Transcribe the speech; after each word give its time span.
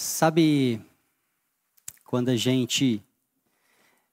Sabe 0.00 0.80
quando 2.04 2.28
a 2.28 2.36
gente 2.36 3.02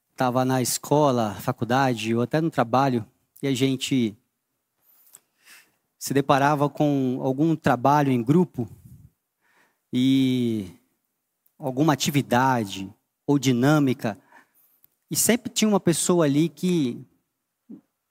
estava 0.10 0.44
na 0.44 0.60
escola, 0.60 1.36
faculdade 1.36 2.16
ou 2.16 2.24
até 2.24 2.42
no 2.42 2.50
trabalho 2.50 3.06
e 3.40 3.46
a 3.46 3.54
gente 3.54 4.18
se 6.00 6.12
deparava 6.12 6.68
com 6.68 7.20
algum 7.22 7.56
trabalho 7.56 8.12
em 8.12 8.24
grupo 8.24 8.68
e 9.94 10.72
alguma 11.56 11.94
atividade 11.94 12.92
ou 13.28 13.38
dinâmica 13.38 14.18
e 15.12 15.16
sempre 15.16 15.52
tinha 15.52 15.70
uma 15.70 15.80
pessoa 15.80 16.26
ali 16.26 16.50
que 16.50 17.00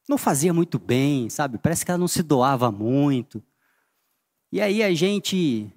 não 0.08 0.16
fazia 0.16 0.54
muito 0.54 0.78
bem, 0.78 1.28
sabe? 1.28 1.58
Parece 1.58 1.84
que 1.84 1.90
ela 1.90 1.98
não 1.98 2.06
se 2.06 2.22
doava 2.22 2.70
muito. 2.70 3.42
E 4.52 4.60
aí 4.60 4.80
a 4.80 4.94
gente 4.94 5.73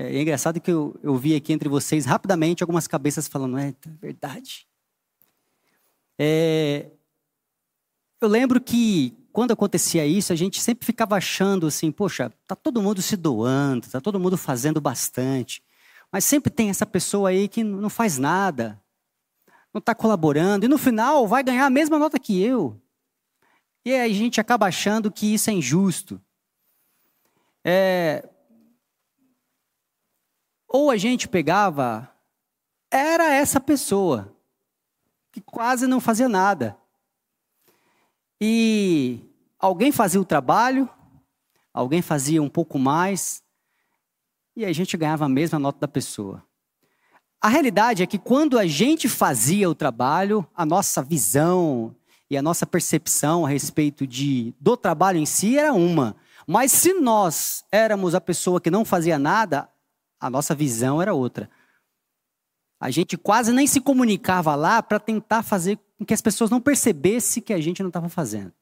é, 0.00 0.16
é 0.16 0.22
engraçado 0.22 0.60
que 0.60 0.70
eu, 0.70 0.98
eu 1.02 1.14
vi 1.16 1.34
aqui 1.34 1.52
entre 1.52 1.68
vocês 1.68 2.06
rapidamente 2.06 2.62
algumas 2.62 2.86
cabeças 2.86 3.28
falando, 3.28 3.58
é, 3.58 3.68
é 3.68 3.74
verdade. 4.00 4.66
É, 6.18 6.86
eu 8.20 8.28
lembro 8.28 8.60
que 8.60 9.14
quando 9.30 9.52
acontecia 9.52 10.06
isso, 10.06 10.32
a 10.32 10.36
gente 10.36 10.60
sempre 10.60 10.86
ficava 10.86 11.16
achando 11.16 11.66
assim, 11.66 11.92
poxa, 11.92 12.32
tá 12.46 12.56
todo 12.56 12.82
mundo 12.82 13.02
se 13.02 13.16
doando, 13.16 13.86
tá 13.88 14.00
todo 14.00 14.18
mundo 14.18 14.36
fazendo 14.36 14.80
bastante, 14.80 15.62
mas 16.10 16.24
sempre 16.24 16.50
tem 16.50 16.70
essa 16.70 16.86
pessoa 16.86 17.28
aí 17.28 17.46
que 17.46 17.62
não 17.62 17.90
faz 17.90 18.16
nada, 18.16 18.80
não 19.72 19.78
está 19.80 19.94
colaborando 19.94 20.64
e 20.64 20.68
no 20.68 20.78
final 20.78 21.28
vai 21.28 21.42
ganhar 21.42 21.66
a 21.66 21.70
mesma 21.70 21.98
nota 21.98 22.18
que 22.18 22.42
eu. 22.42 22.80
E 23.84 23.92
aí 23.92 24.10
a 24.10 24.14
gente 24.14 24.40
acaba 24.40 24.66
achando 24.66 25.10
que 25.12 25.32
isso 25.32 25.48
é 25.50 25.52
injusto. 25.52 26.20
É, 27.64 28.28
ou 30.72 30.88
a 30.88 30.96
gente 30.96 31.26
pegava, 31.26 32.08
era 32.88 33.34
essa 33.34 33.58
pessoa, 33.58 34.32
que 35.32 35.40
quase 35.40 35.88
não 35.88 35.98
fazia 36.00 36.28
nada. 36.28 36.76
E 38.40 39.18
alguém 39.58 39.90
fazia 39.90 40.20
o 40.20 40.24
trabalho, 40.24 40.88
alguém 41.74 42.00
fazia 42.00 42.40
um 42.40 42.48
pouco 42.48 42.78
mais, 42.78 43.42
e 44.54 44.64
a 44.64 44.72
gente 44.72 44.96
ganhava 44.96 45.24
a 45.24 45.28
mesma 45.28 45.58
nota 45.58 45.80
da 45.80 45.88
pessoa. 45.88 46.40
A 47.42 47.48
realidade 47.48 48.04
é 48.04 48.06
que 48.06 48.18
quando 48.18 48.56
a 48.56 48.66
gente 48.66 49.08
fazia 49.08 49.68
o 49.68 49.74
trabalho, 49.74 50.46
a 50.54 50.64
nossa 50.64 51.02
visão 51.02 51.96
e 52.30 52.36
a 52.36 52.42
nossa 52.42 52.64
percepção 52.64 53.44
a 53.44 53.48
respeito 53.48 54.06
de, 54.06 54.54
do 54.60 54.76
trabalho 54.76 55.18
em 55.18 55.26
si 55.26 55.58
era 55.58 55.72
uma. 55.72 56.14
Mas 56.46 56.70
se 56.70 56.92
nós 56.92 57.64
éramos 57.72 58.14
a 58.14 58.20
pessoa 58.20 58.60
que 58.60 58.70
não 58.70 58.84
fazia 58.84 59.18
nada, 59.18 59.68
a 60.20 60.28
nossa 60.28 60.54
visão 60.54 61.00
era 61.00 61.14
outra. 61.14 61.50
A 62.78 62.90
gente 62.90 63.16
quase 63.16 63.52
nem 63.52 63.66
se 63.66 63.80
comunicava 63.80 64.54
lá 64.54 64.82
para 64.82 65.00
tentar 65.00 65.42
fazer 65.42 65.78
com 65.98 66.04
que 66.04 66.14
as 66.14 66.20
pessoas 66.20 66.50
não 66.50 66.60
percebessem 66.60 67.42
que 67.42 67.52
a 67.52 67.60
gente 67.60 67.82
não 67.82 67.88
estava 67.88 68.08
fazendo. 68.08 68.52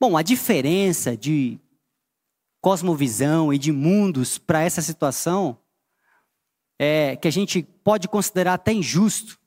Bom, 0.00 0.16
a 0.16 0.22
diferença 0.22 1.16
de 1.16 1.60
cosmovisão 2.60 3.52
e 3.52 3.58
de 3.58 3.72
mundos 3.72 4.38
para 4.38 4.62
essa 4.62 4.82
situação 4.82 5.58
é 6.78 7.16
que 7.16 7.28
a 7.28 7.30
gente 7.30 7.62
pode 7.62 8.08
considerar 8.08 8.54
até 8.54 8.72
injusto. 8.72 9.38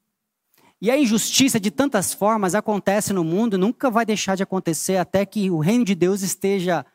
E 0.82 0.92
a 0.92 0.98
injustiça 0.98 1.60
de 1.60 1.72
tantas 1.72 2.14
formas 2.14 2.56
acontece 2.56 3.14
no 3.14 3.24
mundo 3.24 3.58
nunca 3.58 3.90
vai 3.90 4.06
deixar 4.06 4.36
de 4.36 4.44
acontecer 4.44 4.98
até 4.98 5.26
que 5.26 5.50
o 5.50 5.60
reino 5.60 5.86
de 5.86 5.96
Deus 5.96 6.22
esteja 6.22 6.86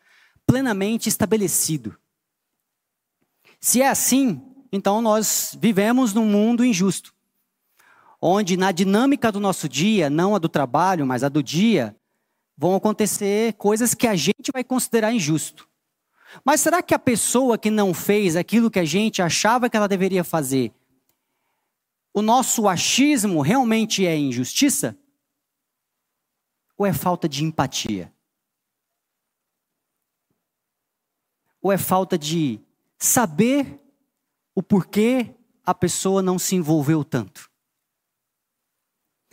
plenamente 0.47 1.09
estabelecido. 1.09 1.97
Se 3.61 3.83
é 3.83 3.89
assim, 3.89 4.43
então 4.73 5.03
nós 5.03 5.55
vivemos 5.61 6.15
num 6.15 6.25
mundo 6.25 6.65
injusto, 6.65 7.15
onde 8.21 8.57
na 8.57 8.73
dinâmica 8.73 9.31
do 9.31 9.39
nosso 9.39 9.69
dia, 9.69 10.09
não 10.09 10.35
a 10.35 10.39
do 10.39 10.49
trabalho, 10.49 11.07
mas 11.07 11.23
a 11.23 11.29
do 11.29 11.43
dia, 11.43 11.95
vão 12.57 12.75
acontecer 12.75 13.53
coisas 13.55 13.95
que 13.95 14.07
a 14.07 14.17
gente 14.17 14.51
vai 14.51 14.65
considerar 14.65 15.13
injusto. 15.13 15.69
Mas 16.43 16.61
será 16.63 16.83
que 16.83 16.95
a 16.95 16.99
pessoa 16.99 17.59
que 17.59 17.71
não 17.71 17.93
fez 17.93 18.35
aquilo 18.35 18.71
que 18.71 18.79
a 18.79 18.85
gente 18.85 19.21
achava 19.21 19.69
que 19.69 19.77
ela 19.77 19.89
deveria 19.89 20.25
fazer, 20.25 20.73
o 22.15 22.23
nosso 22.23 22.67
achismo 22.67 23.43
realmente 23.43 24.07
é 24.07 24.17
injustiça? 24.17 24.97
Ou 26.79 26.87
é 26.87 26.95
falta 26.95 27.29
de 27.29 27.45
empatia? 27.45 28.13
Ou 31.61 31.71
é 31.71 31.77
falta 31.77 32.17
de 32.17 32.59
saber 33.01 33.81
o 34.55 34.63
porquê 34.63 35.35
a 35.65 35.75
pessoa 35.75 36.23
não 36.23 36.39
se 36.39 36.55
envolveu 36.55 37.03
tanto. 37.03 37.51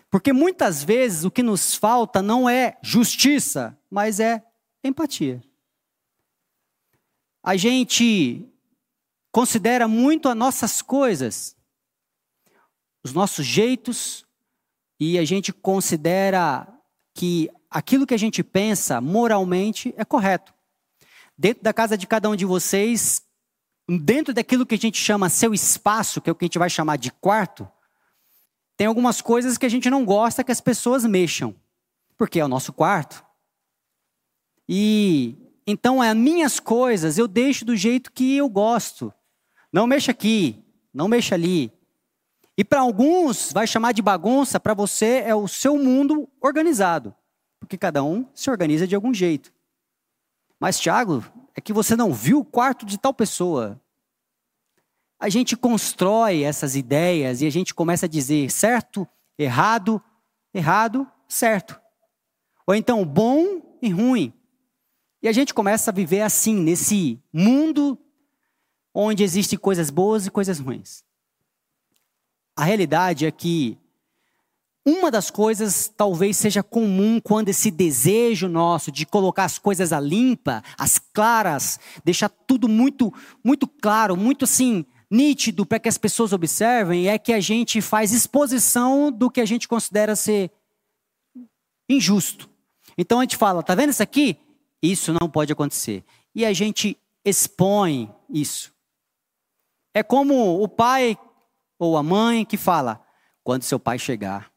Porque 0.09 0.31
muitas 0.31 0.83
vezes 0.83 1.25
o 1.25 1.31
que 1.31 1.43
nos 1.43 1.75
falta 1.75 2.21
não 2.21 2.49
é 2.49 2.77
justiça, 2.81 3.77
mas 3.91 4.19
é 4.19 4.41
empatia. 4.83 5.43
A 7.43 7.57
gente 7.57 8.47
considera 9.31 9.87
muito 9.87 10.29
as 10.29 10.35
nossas 10.35 10.81
coisas, 10.81 11.55
os 13.03 13.11
nossos 13.13 13.45
jeitos, 13.45 14.25
e 14.99 15.19
a 15.19 15.25
gente 15.25 15.51
considera 15.51 16.67
que 17.13 17.49
aquilo 17.69 18.07
que 18.07 18.13
a 18.13 18.19
gente 18.19 18.43
pensa 18.43 19.01
moralmente 19.01 19.93
é 19.97 20.05
correto. 20.05 20.53
Dentro 21.37 21.63
da 21.63 21.73
casa 21.73 21.97
de 21.97 22.07
cada 22.07 22.29
um 22.29 22.35
de 22.35 22.45
vocês, 22.45 23.26
dentro 23.87 24.33
daquilo 24.33 24.65
que 24.65 24.75
a 24.75 24.77
gente 24.77 24.97
chama 24.97 25.29
seu 25.29 25.53
espaço, 25.53 26.19
que 26.19 26.29
é 26.29 26.33
o 26.33 26.35
que 26.35 26.45
a 26.45 26.47
gente 26.47 26.59
vai 26.59 26.69
chamar 26.69 26.97
de 26.97 27.11
quarto, 27.11 27.67
tem 28.75 28.87
algumas 28.87 29.21
coisas 29.21 29.57
que 29.57 29.65
a 29.65 29.69
gente 29.69 29.89
não 29.89 30.03
gosta 30.03 30.43
que 30.43 30.51
as 30.51 30.61
pessoas 30.61 31.05
mexam, 31.05 31.55
porque 32.17 32.39
é 32.39 32.45
o 32.45 32.49
nosso 32.49 32.73
quarto. 32.73 33.25
E 34.67 35.35
então 35.65 36.01
as 36.01 36.15
minhas 36.15 36.59
coisas 36.59 37.17
eu 37.17 37.27
deixo 37.27 37.63
do 37.63 37.75
jeito 37.75 38.11
que 38.11 38.35
eu 38.35 38.49
gosto. 38.49 39.13
Não 39.71 39.87
mexa 39.87 40.11
aqui, 40.11 40.63
não 40.93 41.07
mexa 41.07 41.35
ali. 41.35 41.71
E 42.57 42.63
para 42.63 42.81
alguns 42.81 43.51
vai 43.51 43.65
chamar 43.65 43.93
de 43.93 44.01
bagunça, 44.01 44.59
para 44.59 44.73
você 44.73 45.23
é 45.25 45.33
o 45.33 45.47
seu 45.47 45.77
mundo 45.77 46.27
organizado, 46.41 47.15
porque 47.59 47.77
cada 47.77 48.03
um 48.03 48.25
se 48.33 48.49
organiza 48.49 48.87
de 48.87 48.95
algum 48.95 49.13
jeito. 49.13 49.53
Mas 50.59 50.79
Tiago, 50.79 51.23
é 51.57 51.61
que 51.61 51.73
você 51.73 51.95
não 51.95 52.13
viu 52.13 52.41
o 52.41 52.45
quarto 52.45 52.85
de 52.85 52.99
tal 52.99 53.11
pessoa. 53.11 53.81
A 55.19 55.27
gente 55.27 55.57
constrói 55.57 56.43
essas 56.43 56.75
ideias 56.75 57.41
e 57.41 57.47
a 57.47 57.49
gente 57.49 57.73
começa 57.73 58.05
a 58.05 58.09
dizer 58.09 58.51
certo, 58.51 59.07
errado, 59.35 59.99
errado, 60.53 61.11
certo. 61.27 61.81
Ou 62.67 62.75
então 62.75 63.03
bom 63.03 63.77
e 63.81 63.89
ruim. 63.89 64.31
E 65.19 65.27
a 65.27 65.31
gente 65.31 65.51
começa 65.51 65.89
a 65.89 65.93
viver 65.93 66.21
assim, 66.21 66.55
nesse 66.55 67.19
mundo 67.33 67.97
onde 68.93 69.23
existem 69.23 69.57
coisas 69.57 69.89
boas 69.89 70.27
e 70.27 70.31
coisas 70.31 70.59
ruins. 70.59 71.03
A 72.55 72.63
realidade 72.63 73.25
é 73.25 73.31
que 73.31 73.79
uma 74.87 75.11
das 75.11 75.29
coisas 75.29 75.91
talvez 75.97 76.37
seja 76.37 76.63
comum 76.63 77.19
quando 77.19 77.49
esse 77.49 77.69
desejo 77.69 78.47
nosso 78.47 78.89
de 78.89 79.05
colocar 79.05 79.43
as 79.43 79.59
coisas 79.59 79.91
a 79.91 79.99
limpa, 79.99 80.63
as 80.77 80.97
claras, 80.97 81.77
deixar 82.05 82.29
tudo 82.29 82.69
muito, 82.69 83.13
muito 83.43 83.67
claro, 83.67 84.15
muito 84.15 84.45
assim, 84.45 84.85
nítido 85.11 85.65
para 85.65 85.77
que 85.77 85.89
as 85.89 85.97
pessoas 85.97 86.31
observem, 86.31 87.09
é 87.09 87.19
que 87.19 87.33
a 87.33 87.41
gente 87.41 87.81
faz 87.81 88.13
exposição 88.13 89.11
do 89.11 89.29
que 89.29 89.41
a 89.41 89.45
gente 89.45 89.67
considera 89.67 90.15
ser 90.15 90.49
injusto. 91.89 92.49
Então 92.97 93.19
a 93.19 93.23
gente 93.23 93.35
fala, 93.35 93.61
tá 93.61 93.75
vendo 93.75 93.89
isso 93.89 94.01
aqui? 94.01 94.37
Isso 94.81 95.11
não 95.11 95.29
pode 95.29 95.51
acontecer. 95.51 96.01
E 96.33 96.45
a 96.45 96.53
gente 96.53 96.97
expõe 97.25 98.09
isso. 98.29 98.73
É 99.93 100.01
como 100.01 100.63
o 100.63 100.67
pai 100.69 101.17
ou 101.77 101.97
a 101.97 102.03
mãe 102.03 102.45
que 102.45 102.55
fala: 102.55 103.03
quando 103.43 103.63
seu 103.63 103.79
pai 103.79 103.99
chegar, 103.99 104.49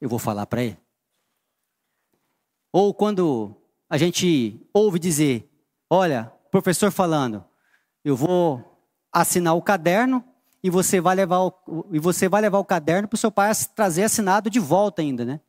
eu 0.00 0.08
vou 0.08 0.18
falar 0.18 0.46
para 0.46 0.62
ele. 0.62 0.78
Ou 2.72 2.94
quando 2.94 3.54
a 3.88 3.98
gente 3.98 4.60
ouve 4.72 4.98
dizer, 4.98 5.48
olha, 5.88 6.32
professor 6.50 6.90
falando, 6.90 7.44
eu 8.04 8.16
vou 8.16 8.64
assinar 9.12 9.56
o 9.56 9.62
caderno 9.62 10.24
e 10.62 10.70
você 10.70 11.00
vai 11.00 11.16
levar 11.16 11.40
o, 11.40 11.52
e 11.90 11.98
você 11.98 12.28
vai 12.28 12.40
levar 12.40 12.58
o 12.58 12.64
caderno 12.64 13.08
para 13.08 13.16
o 13.16 13.18
seu 13.18 13.30
pai 13.30 13.50
trazer 13.74 14.04
assinado 14.04 14.48
de 14.48 14.60
volta 14.60 15.02
ainda, 15.02 15.24
né? 15.24 15.40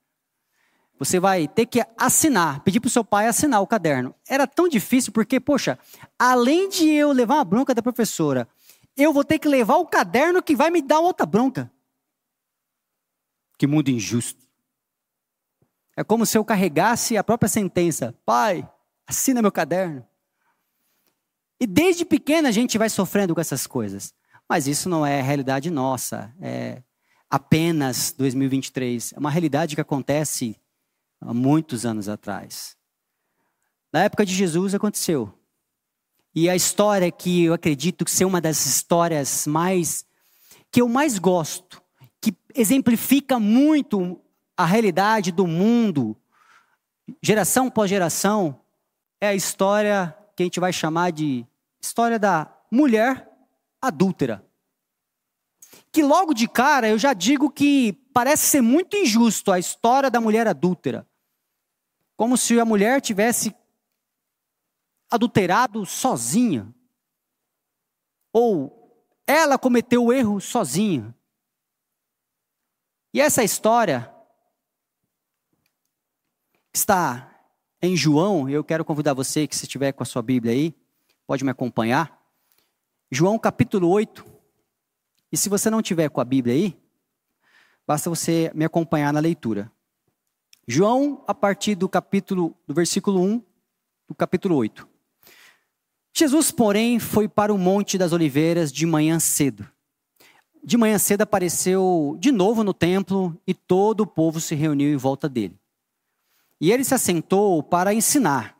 Você 0.98 1.20
vai 1.20 1.48
ter 1.48 1.66
que 1.66 1.84
assinar, 1.98 2.62
pedir 2.62 2.80
para 2.80 2.88
o 2.88 2.92
seu 2.92 3.04
pai 3.04 3.26
assinar 3.26 3.60
o 3.62 3.68
caderno. 3.68 4.14
Era 4.28 4.46
tão 4.46 4.68
difícil 4.68 5.12
porque, 5.12 5.40
poxa, 5.40 5.78
além 6.18 6.70
de 6.70 6.88
eu 6.90 7.12
levar 7.12 7.36
uma 7.36 7.44
bronca 7.44 7.74
da 7.74 7.82
professora, 7.82 8.48
eu 8.96 9.12
vou 9.12 9.24
ter 9.24 9.40
que 9.40 9.48
levar 9.48 9.78
o 9.78 9.88
caderno 9.88 10.44
que 10.44 10.56
vai 10.56 10.70
me 10.70 10.82
dar 10.82 11.00
outra 11.00 11.26
bronca. 11.26 11.72
Que 13.62 13.68
mundo 13.68 13.90
injusto. 13.90 14.44
É 15.96 16.04
como 16.04 16.26
se 16.26 16.36
eu 16.36 16.44
carregasse 16.44 17.16
a 17.16 17.24
própria 17.24 17.48
sentença. 17.48 18.12
Pai, 18.26 18.68
assina 19.06 19.40
meu 19.40 19.52
caderno. 19.52 20.04
E 21.60 21.68
desde 21.68 22.04
pequena 22.04 22.50
a 22.50 22.52
gente 22.52 22.80
vai 22.80 22.90
sofrendo 22.90 23.36
com 23.36 23.40
essas 23.40 23.68
coisas. 23.68 24.16
Mas 24.50 24.66
isso 24.66 24.90
não 24.90 25.06
é 25.06 25.22
realidade 25.22 25.70
nossa, 25.70 26.34
é 26.42 26.82
apenas 27.30 28.12
2023. 28.18 29.14
É 29.14 29.20
uma 29.20 29.30
realidade 29.30 29.76
que 29.76 29.82
acontece 29.82 30.60
há 31.22 31.32
muitos 31.32 31.86
anos 31.86 32.10
atrás. 32.10 32.76
Na 33.94 34.06
época 34.06 34.26
de 34.26 34.34
Jesus 34.34 34.74
aconteceu. 34.74 35.32
E 36.34 36.50
a 36.50 36.56
história 36.56 37.12
que 37.12 37.44
eu 37.44 37.54
acredito 37.54 38.10
ser 38.10 38.26
uma 38.26 38.42
das 38.42 38.66
histórias 38.66 39.46
mais 39.46 40.04
que 40.72 40.82
eu 40.82 40.90
mais 40.90 41.20
gosto, 41.20 41.81
exemplifica 42.56 43.40
muito 43.40 44.20
a 44.58 44.66
realidade 44.66 45.32
do 45.32 45.48
mundo, 45.48 46.16
geração 47.22 47.68
após 47.68 47.90
geração, 47.90 48.60
é 49.20 49.28
a 49.28 49.36
história 49.36 50.16
que 50.36 50.44
a 50.44 50.46
gente 50.46 50.60
vai 50.60 50.74
chamar 50.74 51.12
de 51.12 51.46
história 51.82 52.18
da 52.18 52.52
mulher 52.72 53.30
adúltera. 53.82 54.46
Que 55.92 56.04
logo 56.04 56.34
de 56.34 56.48
cara 56.48 56.88
eu 56.88 56.98
já 56.98 57.14
digo 57.14 57.50
que 57.50 57.94
parece 58.14 58.46
ser 58.46 58.62
muito 58.62 58.96
injusto 58.96 59.52
a 59.52 59.60
história 59.60 60.10
da 60.10 60.22
mulher 60.22 60.48
adúltera. 60.48 61.08
Como 62.16 62.38
se 62.38 62.60
a 62.60 62.66
mulher 62.66 63.02
tivesse 63.02 63.54
adulterado 65.10 65.86
sozinha. 65.86 66.74
Ou 68.32 69.06
ela 69.28 69.58
cometeu 69.58 70.06
o 70.06 70.14
erro 70.14 70.40
sozinha. 70.40 71.14
E 73.14 73.20
essa 73.20 73.44
história 73.44 74.10
está 76.74 77.30
em 77.82 77.96
João, 77.98 78.50
eu 78.50 78.64
quero 78.64 78.86
convidar 78.86 79.14
você 79.14 79.46
que 79.48 79.56
se 79.56 79.66
estiver 79.66 79.92
com 79.92 80.04
a 80.04 80.06
sua 80.06 80.22
Bíblia 80.22 80.54
aí, 80.54 80.74
pode 81.28 81.44
me 81.44 81.52
acompanhar. 81.52 82.22
João 83.12 83.38
capítulo 83.38 83.90
8. 83.90 84.26
E 85.30 85.36
se 85.36 85.50
você 85.50 85.70
não 85.70 85.82
tiver 85.82 86.10
com 86.10 86.22
a 86.22 86.26
Bíblia 86.26 86.56
aí, 86.56 86.78
basta 87.86 88.10
você 88.10 88.50
me 88.56 88.64
acompanhar 88.64 89.12
na 89.12 89.20
leitura. 89.20 89.70
João, 90.66 91.24
a 91.28 91.34
partir 91.34 91.76
do 91.76 91.90
capítulo, 91.90 92.56
do 92.66 92.74
versículo 92.74 93.22
1, 93.22 93.44
do 94.08 94.16
capítulo 94.16 94.56
8. 94.56 94.88
Jesus, 96.14 96.52
porém, 96.52 97.00
foi 97.00 97.28
para 97.28 97.54
o 97.54 97.58
Monte 97.58 97.98
das 97.98 98.14
Oliveiras 98.14 98.72
de 98.72 98.86
manhã 98.86 99.20
cedo. 99.20 99.68
De 100.64 100.78
manhã 100.78 100.98
cedo 100.98 101.22
apareceu 101.22 102.16
de 102.20 102.32
novo 102.32 102.64
no 102.64 102.74
templo 102.74 103.36
e 103.48 103.54
todo 103.54 104.02
o 104.02 104.08
povo 104.08 104.40
se 104.40 104.54
reuniu 104.54 104.94
em 104.94 104.98
volta 104.98 105.28
dele. 105.28 105.60
E 106.60 106.72
ele 106.72 106.84
se 106.84 106.94
assentou 106.94 107.64
para 107.64 107.94
ensinar. 107.94 108.56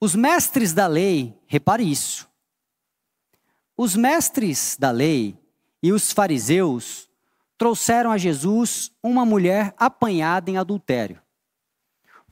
Os 0.00 0.14
mestres 0.14 0.72
da 0.72 0.86
lei, 0.86 1.38
repare 1.46 1.88
isso. 1.88 2.28
Os 3.76 3.94
mestres 3.94 4.76
da 4.78 4.90
lei 4.90 5.38
e 5.82 5.92
os 5.92 6.12
fariseus 6.12 7.08
trouxeram 7.56 8.10
a 8.10 8.18
Jesus 8.18 8.90
uma 9.02 9.24
mulher 9.24 9.74
apanhada 9.78 10.50
em 10.50 10.58
adultério. 10.58 11.22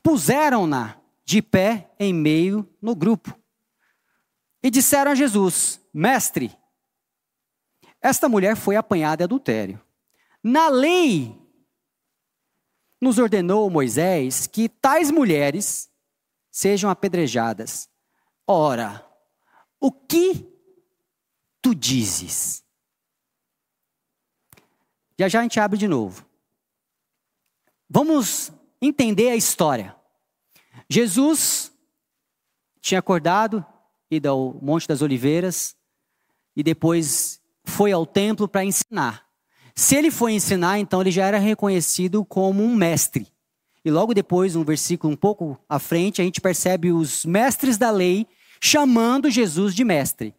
Puseram-na 0.03 0.97
de 1.25 1.41
pé 1.41 1.91
em 1.99 2.13
meio 2.13 2.69
no 2.83 2.95
grupo. 2.95 3.35
E 4.63 4.71
disseram 4.71 5.13
a 5.13 5.15
Jesus: 5.15 5.81
Mestre, 5.93 6.55
esta 8.05 8.29
mulher 8.29 8.55
foi 8.55 8.77
apanhada 8.77 9.23
em 9.23 9.25
adultério. 9.25 9.81
Na 10.43 10.69
lei 10.69 11.35
nos 13.01 13.19
ordenou 13.19 13.71
Moisés 13.71 14.47
que 14.47 14.69
tais 14.69 15.11
mulheres 15.11 15.91
sejam 16.51 16.91
apedrejadas. 16.91 17.89
Ora, 18.47 19.03
o 19.81 19.91
que 19.91 20.47
tu 21.63 21.75
dizes? 21.75 22.63
Já 25.19 25.27
já 25.27 25.41
a 25.41 25.43
gente 25.43 25.59
abre 25.59 25.79
de 25.79 25.89
novo. 25.89 26.27
Vamos 27.89 28.53
entender 28.83 29.31
a 29.31 29.37
história. 29.37 29.97
Jesus 30.91 31.73
tinha 32.83 32.99
acordado, 32.99 33.65
ido 34.11 34.29
ao 34.29 34.53
Monte 34.61 34.87
das 34.87 35.01
Oliveiras 35.01 35.75
e 36.55 36.63
depois 36.63 37.43
foi 37.65 37.93
ao 37.93 38.07
templo 38.07 38.47
para 38.47 38.65
ensinar. 38.65 39.25
Se 39.75 39.97
ele 39.97 40.11
foi 40.11 40.33
ensinar, 40.33 40.79
então 40.79 41.01
ele 41.01 41.11
já 41.11 41.27
era 41.27 41.39
reconhecido 41.39 42.25
como 42.25 42.63
um 42.63 42.75
mestre. 42.77 43.27
E 43.85 43.91
logo 43.91 44.15
depois, 44.15 44.55
um 44.55 44.65
versículo 44.65 45.13
um 45.13 45.17
pouco 45.17 45.59
à 45.69 45.79
frente, 45.79 46.21
a 46.21 46.25
gente 46.25 46.41
percebe 46.41 46.93
os 46.93 47.25
mestres 47.25 47.77
da 47.77 47.91
lei 47.91 48.27
chamando 48.61 49.31
Jesus 49.31 49.75
de 49.75 49.85
mestre. 49.85 50.35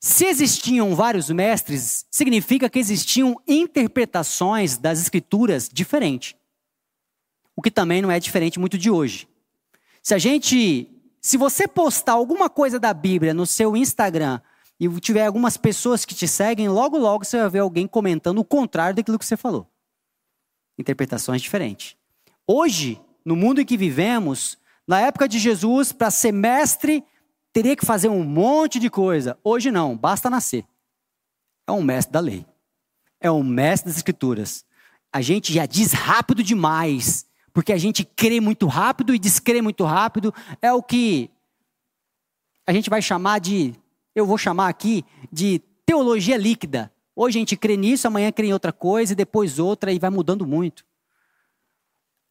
Se 0.00 0.26
existiam 0.26 0.94
vários 0.94 1.30
mestres, 1.30 2.06
significa 2.10 2.68
que 2.68 2.78
existiam 2.78 3.36
interpretações 3.48 4.76
das 4.76 5.00
escrituras 5.00 5.68
diferentes. 5.70 6.34
O 7.56 7.62
que 7.62 7.70
também 7.70 8.02
não 8.02 8.10
é 8.10 8.20
diferente 8.20 8.58
muito 8.58 8.78
de 8.78 8.90
hoje. 8.90 9.28
Se 10.02 10.14
a 10.14 10.18
gente, 10.18 10.88
se 11.20 11.36
você 11.36 11.66
postar 11.66 12.12
alguma 12.12 12.50
coisa 12.50 12.78
da 12.78 12.92
Bíblia 12.92 13.32
no 13.32 13.46
seu 13.46 13.76
Instagram 13.76 14.40
e 14.78 14.88
tiver 15.00 15.26
algumas 15.26 15.56
pessoas 15.56 16.04
que 16.04 16.14
te 16.14 16.26
seguem, 16.26 16.68
logo, 16.68 16.98
logo 16.98 17.24
você 17.24 17.38
vai 17.38 17.48
ver 17.48 17.58
alguém 17.60 17.86
comentando 17.86 18.38
o 18.38 18.44
contrário 18.44 18.96
daquilo 18.96 19.18
que 19.18 19.26
você 19.26 19.36
falou. 19.36 19.68
Interpretações 20.78 21.40
diferentes. 21.40 21.96
Hoje, 22.46 23.00
no 23.24 23.36
mundo 23.36 23.60
em 23.60 23.64
que 23.64 23.76
vivemos, 23.76 24.58
na 24.86 25.00
época 25.00 25.28
de 25.28 25.38
Jesus, 25.38 25.92
para 25.92 26.10
ser 26.10 26.32
mestre, 26.32 27.04
teria 27.52 27.76
que 27.76 27.86
fazer 27.86 28.08
um 28.08 28.24
monte 28.24 28.78
de 28.78 28.90
coisa. 28.90 29.38
Hoje 29.42 29.70
não, 29.70 29.96
basta 29.96 30.28
nascer. 30.28 30.66
É 31.66 31.72
um 31.72 31.82
mestre 31.82 32.12
da 32.12 32.20
lei. 32.20 32.44
É 33.20 33.30
um 33.30 33.42
mestre 33.42 33.88
das 33.88 33.96
escrituras. 33.96 34.64
A 35.12 35.22
gente 35.22 35.52
já 35.52 35.64
diz 35.64 35.92
rápido 35.92 36.42
demais, 36.42 37.24
porque 37.52 37.72
a 37.72 37.78
gente 37.78 38.04
crê 38.04 38.40
muito 38.40 38.66
rápido 38.66 39.14
e 39.14 39.18
descrê 39.18 39.62
muito 39.62 39.84
rápido. 39.84 40.34
É 40.60 40.72
o 40.72 40.82
que 40.82 41.30
a 42.66 42.72
gente 42.72 42.90
vai 42.90 43.00
chamar 43.00 43.38
de 43.38 43.74
eu 44.14 44.26
vou 44.26 44.38
chamar 44.38 44.68
aqui 44.68 45.04
de 45.32 45.60
teologia 45.84 46.36
líquida. 46.36 46.92
Hoje 47.16 47.38
a 47.38 47.40
gente 47.40 47.56
crê 47.56 47.76
nisso, 47.76 48.06
amanhã 48.06 48.30
crê 48.32 48.48
em 48.48 48.52
outra 48.52 48.72
coisa, 48.72 49.12
e 49.12 49.16
depois 49.16 49.58
outra, 49.58 49.92
e 49.92 49.98
vai 49.98 50.10
mudando 50.10 50.46
muito. 50.46 50.84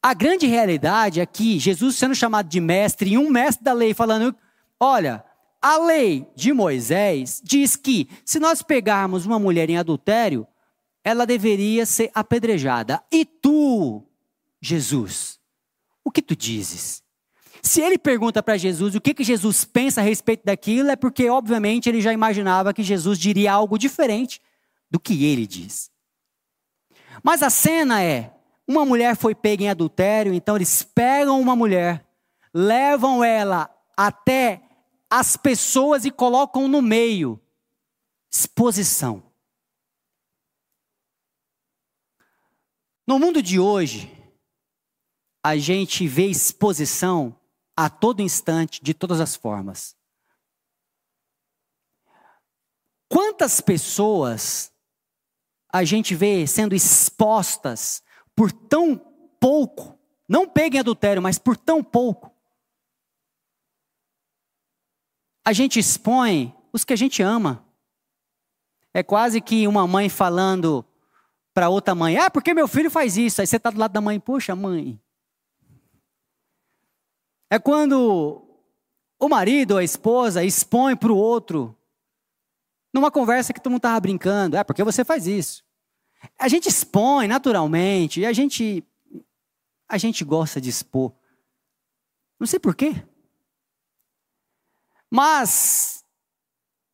A 0.02 0.14
grande 0.14 0.46
realidade 0.46 1.22
é 1.22 1.26
que 1.26 1.60
Jesus 1.60 1.96
sendo 1.96 2.14
chamado 2.14 2.50
de 2.50 2.60
mestre, 2.60 3.12
e 3.12 3.18
um 3.18 3.30
mestre 3.30 3.64
da 3.64 3.74
lei 3.74 3.94
falando: 3.94 4.36
olha, 4.80 5.24
a 5.62 5.78
lei 5.78 6.28
de 6.36 6.52
Moisés 6.52 7.42
diz 7.44 7.78
que 7.78 8.10
se 8.26 8.40
nós 8.40 8.62
pegarmos 8.62 9.26
uma 9.26 9.40
mulher 9.40 9.70
em 9.70 9.78
adultério, 9.78 10.46
ela 11.04 11.26
deveria 11.26 11.86
ser 11.86 12.12
apedrejada. 12.14 13.02
E 13.12 13.24
tu, 13.24 14.04
Jesus, 14.62 15.40
o 16.04 16.12
que 16.12 16.22
tu 16.22 16.36
dizes? 16.36 17.02
Se 17.66 17.80
ele 17.82 17.98
pergunta 17.98 18.44
para 18.44 18.58
Jesus 18.58 18.94
o 18.94 19.00
que, 19.00 19.14
que 19.14 19.24
Jesus 19.24 19.64
pensa 19.64 20.02
a 20.02 20.04
respeito 20.04 20.44
daquilo, 20.44 20.90
é 20.90 20.98
porque, 20.98 21.30
obviamente, 21.30 21.88
ele 21.88 22.02
já 22.02 22.12
imaginava 22.12 22.74
que 22.74 22.84
Jesus 22.84 23.18
diria 23.18 23.54
algo 23.54 23.78
diferente 23.78 24.42
do 24.92 25.00
que 25.00 25.24
ele 25.24 25.48
diz. 25.48 25.90
Mas 27.24 27.42
a 27.42 27.50
cena 27.50 28.04
é: 28.04 28.34
uma 28.68 28.86
mulher 28.86 29.16
foi 29.16 29.34
pega 29.34 29.64
em 29.64 29.70
adultério, 29.70 30.34
então 30.34 30.58
eles 30.58 30.84
pegam 30.84 31.40
uma 31.40 31.56
mulher, 31.56 32.06
levam 32.54 33.24
ela 33.24 33.74
até 33.96 34.62
as 35.10 35.38
pessoas 35.38 36.04
e 36.04 36.12
colocam 36.12 36.68
no 36.68 36.82
meio. 36.82 37.40
Exposição. 38.30 39.24
No 43.08 43.18
mundo 43.20 43.42
de 43.42 43.60
hoje, 43.60 44.12
a 45.42 45.56
gente 45.56 46.08
vê 46.08 46.26
exposição 46.26 47.36
a 47.76 47.90
todo 47.90 48.22
instante, 48.22 48.84
de 48.84 48.94
todas 48.94 49.20
as 49.20 49.36
formas. 49.36 49.96
Quantas 53.10 53.62
pessoas 53.62 54.72
a 55.72 55.84
gente 55.84 56.16
vê 56.16 56.46
sendo 56.46 56.76
expostas 56.76 58.04
por 58.36 58.52
tão 58.52 58.98
pouco, 59.40 59.98
não 60.28 60.48
peguem 60.48 60.80
adultério, 60.80 61.22
mas 61.22 61.38
por 61.38 61.58
tão 61.58 61.84
pouco. 61.84 62.32
A 65.46 65.52
gente 65.52 65.80
expõe 65.80 66.56
os 66.72 66.86
que 66.86 66.94
a 66.94 66.96
gente 66.96 67.22
ama. 67.22 67.68
É 68.94 69.04
quase 69.04 69.42
que 69.42 69.68
uma 69.68 69.88
mãe 69.88 70.08
falando 70.10 70.86
para 71.54 71.70
outra 71.70 71.94
mãe: 71.94 72.18
Ah, 72.18 72.32
porque 72.32 72.54
meu 72.54 72.68
filho 72.68 72.90
faz 72.90 73.18
isso? 73.18 73.42
Aí 73.42 73.48
você 73.48 73.58
está 73.58 73.70
do 73.70 73.80
lado 73.80 73.92
da 73.92 74.02
mãe: 74.02 74.20
Poxa, 74.20 74.56
mãe, 74.56 75.00
é 77.54 77.60
quando 77.60 78.44
o 79.20 79.30
marido 79.30 79.74
ou 79.74 79.78
a 79.78 79.84
esposa 79.84 80.44
expõe 80.44 80.96
para 80.96 81.12
o 81.12 81.16
outro, 81.16 81.78
numa 82.92 83.12
conversa 83.12 83.54
que 83.54 83.62
todo 83.62 83.70
mundo 83.70 83.78
estava 83.78 84.00
brincando. 84.00 84.58
É, 84.58 84.64
porque 84.64 84.84
você 84.84 85.06
faz 85.06 85.28
isso. 85.28 85.64
A 86.40 86.48
gente 86.48 86.68
expõe 86.68 87.28
naturalmente, 87.28 88.22
e 88.22 88.26
a 88.26 88.34
gente, 88.34 88.84
a 89.88 90.00
gente 90.00 90.26
gosta 90.26 90.60
de 90.60 90.72
expor. 90.72 91.14
Não 92.40 92.48
sei 92.48 92.60
porquê. 92.60 92.96
Mas 95.08 96.04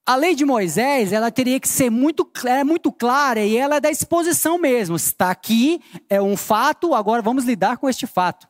a 0.05 0.17
lei 0.17 0.35
de 0.35 0.43
Moisés, 0.43 1.13
ela 1.13 1.31
teria 1.31 1.57
que 1.61 1.69
ser 1.69 1.89
muito, 1.89 2.29
é 2.45 2.65
muito 2.65 2.91
clara 2.91 3.45
e 3.45 3.55
ela 3.55 3.77
é 3.77 3.79
da 3.79 3.89
exposição 3.89 4.57
mesmo. 4.57 4.97
Está 4.97 5.31
aqui, 5.31 5.81
é 6.09 6.21
um 6.21 6.35
fato, 6.35 6.93
agora 6.93 7.21
vamos 7.21 7.45
lidar 7.45 7.77
com 7.77 7.87
este 7.87 8.05
fato. 8.05 8.48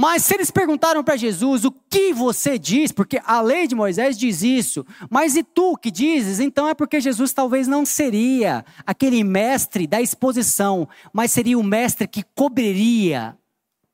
Mas 0.00 0.22
se 0.22 0.34
eles 0.34 0.48
perguntaram 0.48 1.02
para 1.02 1.16
Jesus 1.16 1.64
o 1.64 1.72
que 1.72 2.12
você 2.12 2.56
diz, 2.56 2.92
porque 2.92 3.20
a 3.24 3.40
lei 3.40 3.66
de 3.66 3.74
Moisés 3.74 4.16
diz 4.16 4.42
isso, 4.42 4.86
mas 5.10 5.34
e 5.34 5.42
tu 5.42 5.76
que 5.76 5.90
dizes? 5.90 6.38
Então 6.38 6.68
é 6.68 6.72
porque 6.72 7.00
Jesus 7.00 7.32
talvez 7.32 7.66
não 7.66 7.84
seria 7.84 8.64
aquele 8.86 9.24
mestre 9.24 9.88
da 9.88 10.00
exposição, 10.00 10.88
mas 11.12 11.32
seria 11.32 11.58
o 11.58 11.64
mestre 11.64 12.06
que 12.06 12.22
cobriria 12.22 13.36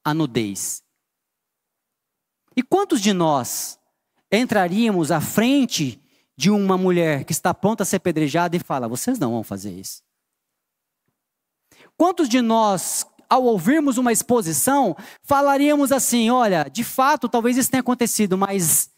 a 0.04 0.12
nudez. 0.12 0.82
E 2.54 2.62
quantos 2.62 3.00
de 3.00 3.14
nós 3.14 3.78
entraríamos 4.30 5.10
à 5.10 5.22
frente 5.22 5.98
de 6.36 6.50
uma 6.50 6.76
mulher 6.76 7.24
que 7.24 7.32
está 7.32 7.54
pronta 7.54 7.82
a 7.82 7.86
ser 7.86 8.00
pedrejada 8.00 8.54
e 8.54 8.60
fala: 8.60 8.86
vocês 8.86 9.18
não 9.18 9.30
vão 9.30 9.42
fazer 9.42 9.72
isso? 9.72 10.02
Quantos 11.96 12.28
de 12.28 12.42
nós 12.42 13.06
ao 13.28 13.44
ouvirmos 13.44 13.98
uma 13.98 14.12
exposição, 14.12 14.96
falaríamos 15.22 15.92
assim: 15.92 16.30
olha, 16.30 16.68
de 16.70 16.84
fato, 16.84 17.28
talvez 17.28 17.56
isso 17.56 17.70
tenha 17.70 17.80
acontecido, 17.80 18.36
mas 18.36 18.90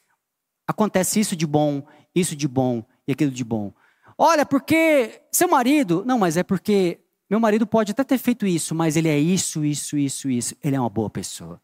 acontece 0.67 1.21
isso 1.21 1.37
de 1.37 1.47
bom, 1.47 1.83
isso 2.15 2.35
de 2.35 2.49
bom 2.49 2.85
e 3.07 3.13
aquilo 3.13 3.31
de 3.31 3.45
bom. 3.45 3.73
Olha, 4.19 4.47
porque 4.47 5.23
seu 5.31 5.49
marido. 5.49 6.03
Não, 6.07 6.19
mas 6.19 6.37
é 6.37 6.43
porque 6.43 7.01
meu 7.29 7.41
marido 7.41 7.67
pode 7.67 7.93
até 7.93 8.05
ter 8.05 8.19
feito 8.19 8.47
isso, 8.47 8.75
mas 8.75 8.97
ele 8.97 9.09
é 9.09 9.19
isso, 9.19 9.65
isso, 9.65 9.99
isso, 9.99 10.31
isso. 10.31 10.57
Ele 10.63 10.77
é 10.77 10.81
uma 10.81 10.91
boa 10.91 11.11
pessoa. 11.11 11.61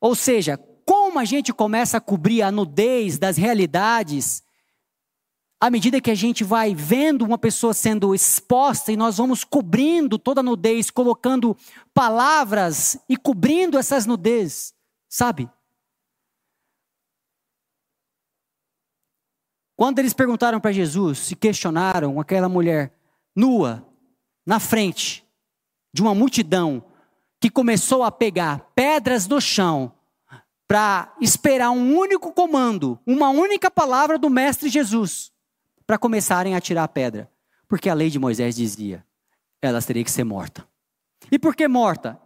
Ou 0.00 0.14
seja, 0.14 0.58
como 0.84 1.18
a 1.18 1.24
gente 1.24 1.52
começa 1.52 1.96
a 1.96 2.00
cobrir 2.00 2.42
a 2.42 2.50
nudez 2.50 3.18
das 3.18 3.36
realidades 3.36 4.42
à 5.60 5.68
medida 5.68 6.00
que 6.00 6.10
a 6.10 6.14
gente 6.14 6.42
vai 6.42 6.74
vendo 6.74 7.22
uma 7.22 7.36
pessoa 7.36 7.74
sendo 7.74 8.14
exposta 8.14 8.90
e 8.90 8.96
nós 8.96 9.18
vamos 9.18 9.44
cobrindo 9.44 10.18
toda 10.18 10.40
a 10.40 10.42
nudez, 10.42 10.90
colocando 10.90 11.54
palavras 11.92 12.98
e 13.06 13.14
cobrindo 13.14 13.76
essas 13.76 14.06
nudez, 14.06 14.74
sabe? 15.06 15.50
Quando 19.76 19.98
eles 19.98 20.14
perguntaram 20.14 20.58
para 20.58 20.72
Jesus, 20.72 21.18
se 21.18 21.36
questionaram 21.36 22.18
aquela 22.18 22.48
mulher 22.48 22.94
nua, 23.36 23.86
na 24.46 24.58
frente 24.58 25.26
de 25.92 26.00
uma 26.00 26.14
multidão 26.14 26.82
que 27.38 27.50
começou 27.50 28.02
a 28.02 28.10
pegar 28.10 28.70
pedras 28.74 29.26
do 29.26 29.38
chão 29.40 29.92
para 30.66 31.14
esperar 31.20 31.70
um 31.70 31.98
único 31.98 32.32
comando, 32.32 32.98
uma 33.06 33.28
única 33.28 33.70
palavra 33.70 34.18
do 34.18 34.30
Mestre 34.30 34.68
Jesus 34.70 35.29
para 35.90 35.98
começarem 35.98 36.54
a 36.54 36.60
tirar 36.60 36.84
a 36.84 36.88
pedra. 36.88 37.28
Porque 37.66 37.90
a 37.90 37.94
lei 37.94 38.10
de 38.10 38.16
Moisés 38.16 38.54
dizia, 38.54 39.04
elas 39.60 39.84
teriam 39.84 40.04
que 40.04 40.10
ser 40.12 40.22
mortas. 40.22 40.64
E 41.32 41.36
por 41.36 41.56
que 41.56 41.66
morta? 41.66 42.16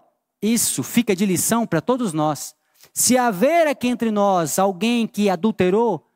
Isso 0.43 0.83
fica 0.83 1.17
de 1.17 1.25
lição 1.25 1.67
para 1.67 1.81
todos 1.81 2.13
nós. 2.13 2.55
Se 2.93 3.17
haver 3.17 3.67
aqui 3.67 3.89
entre 3.89 4.11
nós 4.11 4.59
alguém 4.59 5.07
que 5.07 5.31
adulterou, 5.31 6.07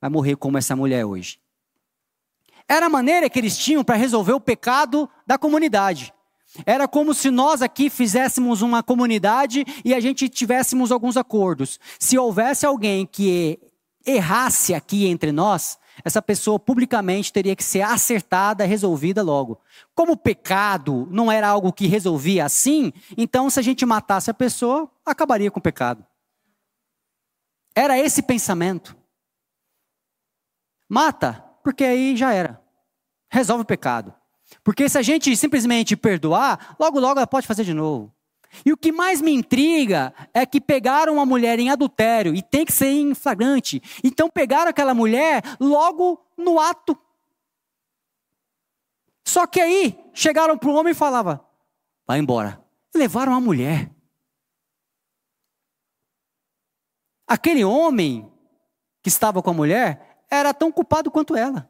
vai 0.00 0.10
morrer 0.10 0.34
como 0.34 0.58
essa 0.58 0.74
mulher 0.74 1.04
hoje. 1.04 1.38
Era 2.68 2.86
a 2.86 2.90
maneira 2.90 3.30
que 3.30 3.38
eles 3.38 3.56
tinham 3.56 3.84
para 3.84 3.94
resolver 3.94 4.32
o 4.32 4.40
pecado 4.40 5.08
da 5.24 5.38
comunidade. 5.38 6.12
Era 6.66 6.88
como 6.88 7.14
se 7.14 7.30
nós 7.30 7.62
aqui 7.62 7.88
fizéssemos 7.88 8.62
uma 8.62 8.82
comunidade 8.82 9.64
e 9.84 9.94
a 9.94 10.00
gente 10.00 10.28
tivéssemos 10.28 10.90
alguns 10.90 11.16
acordos. 11.16 11.78
Se 12.00 12.18
houvesse 12.18 12.66
alguém 12.66 13.06
que 13.06 13.60
errasse 14.04 14.74
aqui 14.74 15.06
entre 15.06 15.30
nós, 15.30 15.78
essa 16.04 16.20
pessoa 16.20 16.58
publicamente 16.58 17.32
teria 17.32 17.56
que 17.56 17.64
ser 17.64 17.82
acertada, 17.82 18.64
resolvida 18.64 19.22
logo. 19.22 19.60
Como 19.94 20.12
o 20.12 20.16
pecado 20.16 21.08
não 21.10 21.30
era 21.30 21.48
algo 21.48 21.72
que 21.72 21.86
resolvia 21.86 22.44
assim, 22.44 22.92
então 23.16 23.48
se 23.48 23.58
a 23.58 23.62
gente 23.62 23.84
matasse 23.86 24.30
a 24.30 24.34
pessoa, 24.34 24.90
acabaria 25.04 25.50
com 25.50 25.58
o 25.58 25.62
pecado. 25.62 26.04
Era 27.74 27.98
esse 27.98 28.22
pensamento. 28.22 28.96
Mata, 30.88 31.44
porque 31.62 31.84
aí 31.84 32.16
já 32.16 32.32
era. 32.32 32.62
Resolve 33.28 33.62
o 33.62 33.66
pecado. 33.66 34.14
Porque 34.62 34.88
se 34.88 34.96
a 34.96 35.02
gente 35.02 35.36
simplesmente 35.36 35.96
perdoar, 35.96 36.76
logo 36.78 37.00
logo 37.00 37.18
ela 37.18 37.26
pode 37.26 37.46
fazer 37.46 37.64
de 37.64 37.74
novo. 37.74 38.15
E 38.64 38.72
o 38.72 38.76
que 38.76 38.92
mais 38.92 39.20
me 39.20 39.32
intriga 39.32 40.14
é 40.32 40.46
que 40.46 40.60
pegaram 40.60 41.14
uma 41.14 41.26
mulher 41.26 41.58
em 41.58 41.70
adultério, 41.70 42.34
e 42.34 42.42
tem 42.42 42.64
que 42.64 42.72
ser 42.72 42.90
em 42.90 43.14
flagrante. 43.14 43.82
Então 44.02 44.28
pegaram 44.30 44.70
aquela 44.70 44.94
mulher 44.94 45.42
logo 45.60 46.20
no 46.36 46.58
ato. 46.58 46.98
Só 49.24 49.46
que 49.46 49.60
aí 49.60 49.98
chegaram 50.14 50.56
para 50.56 50.68
o 50.68 50.74
homem 50.74 50.92
e 50.92 50.94
falavam: 50.94 51.40
vai 52.06 52.18
embora. 52.18 52.62
Levaram 52.94 53.34
a 53.34 53.40
mulher. 53.40 53.90
Aquele 57.26 57.64
homem 57.64 58.32
que 59.02 59.08
estava 59.08 59.42
com 59.42 59.50
a 59.50 59.54
mulher 59.54 60.24
era 60.30 60.54
tão 60.54 60.70
culpado 60.70 61.10
quanto 61.10 61.36
ela. 61.36 61.68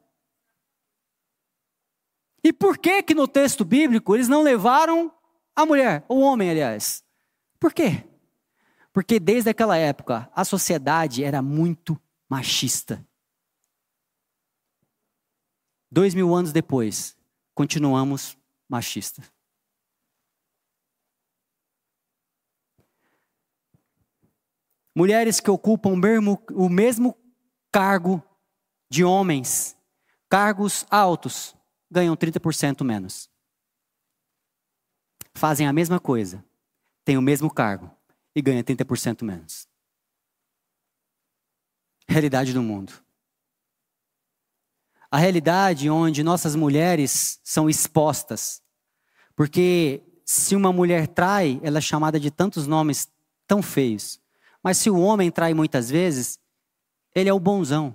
E 2.45 2.53
por 2.53 2.79
que 2.79 3.03
que 3.03 3.15
no 3.15 3.27
texto 3.27 3.65
bíblico 3.65 4.15
eles 4.15 4.29
não 4.29 4.43
levaram 4.43 5.13
a 5.57 5.65
mulher, 5.65 6.05
o 6.07 6.21
homem, 6.21 6.51
aliás. 6.51 7.03
Por 7.59 7.73
quê? 7.73 8.07
Porque 8.93 9.19
desde 9.19 9.49
aquela 9.49 9.79
época 9.79 10.31
a 10.35 10.45
sociedade 10.45 11.25
era 11.25 11.41
muito 11.41 11.99
machista. 12.29 13.05
Dois 15.91 16.15
mil 16.15 16.35
anos 16.35 16.53
depois, 16.53 17.17
continuamos 17.55 18.39
machistas. 18.69 19.33
Mulheres 24.95 25.41
que 25.41 25.51
ocupam 25.51 25.91
o 25.91 25.97
mesmo, 25.97 26.43
o 26.53 26.69
mesmo 26.69 27.17
cargo 27.73 28.23
de 28.91 29.05
homens, 29.05 29.77
cargos 30.29 30.87
altos, 30.91 31.55
ganham 31.91 32.17
30% 32.17 32.83
menos 32.85 33.31
fazem 35.37 35.67
a 35.67 35.73
mesma 35.73 36.01
coisa, 36.01 36.45
têm 37.05 37.17
o 37.17 37.23
mesmo 37.23 37.51
cargo 37.51 37.91
e 38.35 38.43
ganham 38.43 38.63
30% 38.63 39.23
menos. 39.23 39.69
Realidade 42.09 42.53
do 42.53 42.63
mundo. 42.63 42.93
A 45.11 45.19
realidade 45.19 45.89
onde 45.89 46.23
nossas 46.23 46.57
mulheres 46.57 47.41
são 47.45 47.69
expostas. 47.69 48.63
Porque 49.35 50.03
se 50.25 50.57
uma 50.57 50.73
mulher 50.73 51.07
trai, 51.07 51.61
ela 51.63 51.79
é 51.79 51.81
chamada 51.81 52.19
de 52.19 52.31
tantos 52.31 52.67
nomes 52.67 53.09
tão 53.47 53.63
feios. 53.63 54.21
Mas 54.63 54.79
se 54.79 54.91
o 54.91 54.99
homem 54.99 55.31
trai 55.31 55.55
muitas 55.55 55.89
vezes, 55.89 56.41
ele 57.15 57.29
é 57.29 57.33
o 57.33 57.41
bonzão. 57.41 57.95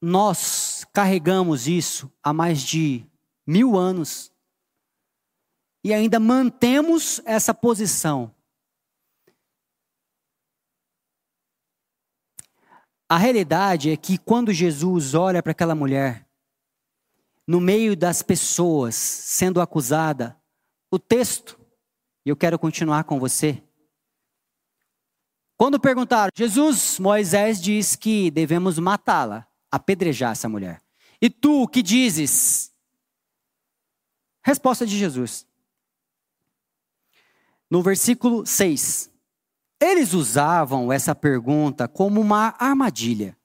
Nós 0.00 0.84
carregamos 0.92 1.66
isso 1.66 2.10
há 2.22 2.32
mais 2.32 2.60
de 2.60 3.07
mil 3.48 3.78
anos. 3.78 4.30
E 5.82 5.94
ainda 5.94 6.20
mantemos 6.20 7.22
essa 7.24 7.54
posição. 7.54 8.34
A 13.08 13.16
realidade 13.16 13.90
é 13.90 13.96
que 13.96 14.18
quando 14.18 14.52
Jesus 14.52 15.14
olha 15.14 15.42
para 15.42 15.52
aquela 15.52 15.74
mulher, 15.74 16.28
no 17.46 17.58
meio 17.58 17.96
das 17.96 18.20
pessoas 18.20 18.94
sendo 18.94 19.62
acusada, 19.62 20.38
o 20.90 20.98
texto, 20.98 21.58
e 22.26 22.28
eu 22.28 22.36
quero 22.36 22.58
continuar 22.58 23.04
com 23.04 23.18
você. 23.18 23.62
Quando 25.56 25.80
perguntaram, 25.80 26.30
Jesus, 26.36 26.98
Moisés 26.98 27.62
diz 27.62 27.96
que 27.96 28.30
devemos 28.30 28.78
matá-la, 28.78 29.48
apedrejar 29.72 30.32
essa 30.32 30.48
mulher. 30.48 30.82
E 31.20 31.30
tu, 31.30 31.62
o 31.62 31.68
que 31.68 31.82
dizes? 31.82 32.67
Resposta 34.42 34.86
de 34.86 34.96
Jesus. 34.96 35.46
No 37.70 37.82
versículo 37.82 38.46
6. 38.46 39.10
Eles 39.80 40.12
usavam 40.12 40.92
essa 40.92 41.14
pergunta 41.14 41.86
como 41.86 42.20
uma 42.20 42.54
armadilha 42.58 43.36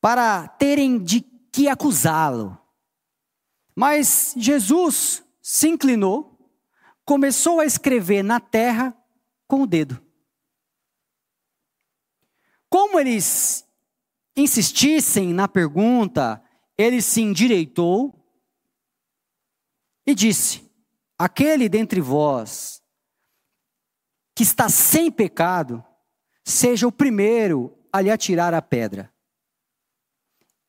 para 0.00 0.48
terem 0.48 0.98
de 0.98 1.20
que 1.52 1.68
acusá-lo. 1.68 2.58
Mas 3.74 4.34
Jesus 4.36 5.22
se 5.40 5.68
inclinou, 5.68 6.38
começou 7.04 7.60
a 7.60 7.64
escrever 7.64 8.22
na 8.22 8.40
terra 8.40 8.96
com 9.46 9.62
o 9.62 9.66
dedo. 9.66 10.00
Como 12.68 12.98
eles 12.98 13.66
insistissem 14.36 15.32
na 15.32 15.48
pergunta, 15.48 16.42
ele 16.78 17.02
se 17.02 17.20
endireitou 17.20 18.19
e 20.06 20.14
disse: 20.14 20.70
Aquele 21.18 21.68
dentre 21.68 22.00
vós 22.00 22.82
que 24.34 24.42
está 24.42 24.68
sem 24.68 25.10
pecado, 25.10 25.84
seja 26.44 26.86
o 26.86 26.92
primeiro 26.92 27.76
a 27.92 28.00
lhe 28.00 28.10
atirar 28.10 28.54
a 28.54 28.62
pedra. 28.62 29.12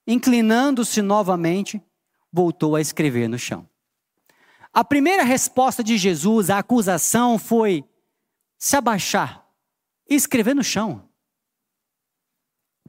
Inclinando-se 0.05 1.01
novamente, 1.01 1.81
voltou 2.31 2.75
a 2.75 2.81
escrever 2.81 3.27
no 3.27 3.37
chão. 3.37 3.69
A 4.73 4.83
primeira 4.83 5.23
resposta 5.23 5.83
de 5.83 5.97
Jesus 5.97 6.49
à 6.49 6.59
acusação 6.59 7.37
foi 7.37 7.83
se 8.57 8.75
abaixar 8.75 9.45
e 10.09 10.15
escrever 10.15 10.55
no 10.55 10.63
chão. 10.63 11.09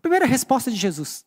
Primeira 0.01 0.27
resposta 0.27 0.71
de 0.71 0.77
Jesus. 0.77 1.25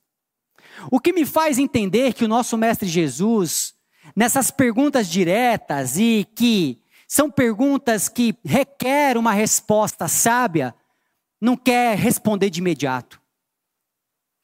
O 0.92 1.00
que 1.00 1.14
me 1.14 1.26
faz 1.26 1.58
entender 1.58 2.14
que 2.14 2.26
o 2.26 2.28
nosso 2.28 2.58
Mestre 2.58 2.88
Jesus, 2.88 3.75
nessas 4.16 4.52
perguntas 4.52 5.08
diretas 5.08 5.98
e 5.98 6.28
que 6.36 6.82
são 7.08 7.30
perguntas 7.30 8.10
que 8.10 8.36
requerem 8.44 9.20
uma 9.20 9.32
resposta 9.32 10.08
sábia, 10.08 10.76
não 11.40 11.56
quer 11.56 11.98
responder 11.98 12.50
de 12.50 12.60
imediato. 12.60 13.22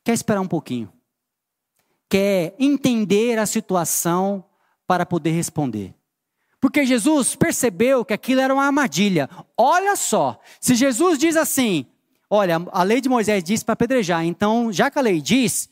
Quer 0.03 0.13
esperar 0.13 0.41
um 0.41 0.47
pouquinho. 0.47 0.91
Quer 2.09 2.55
entender 2.59 3.39
a 3.39 3.45
situação 3.45 4.43
para 4.85 5.05
poder 5.05 5.31
responder. 5.31 5.93
Porque 6.59 6.85
Jesus 6.85 7.35
percebeu 7.35 8.05
que 8.05 8.13
aquilo 8.13 8.41
era 8.41 8.53
uma 8.53 8.65
armadilha. 8.65 9.29
Olha 9.57 9.95
só, 9.95 10.39
se 10.59 10.75
Jesus 10.75 11.17
diz 11.17 11.35
assim: 11.35 11.87
olha, 12.29 12.57
a 12.71 12.83
lei 12.83 13.01
de 13.01 13.09
Moisés 13.09 13.43
diz 13.43 13.63
para 13.63 13.73
apedrejar, 13.73 14.23
então, 14.23 14.71
já 14.71 14.91
que 14.91 14.99
a 14.99 15.01
lei 15.01 15.21
diz, 15.21 15.69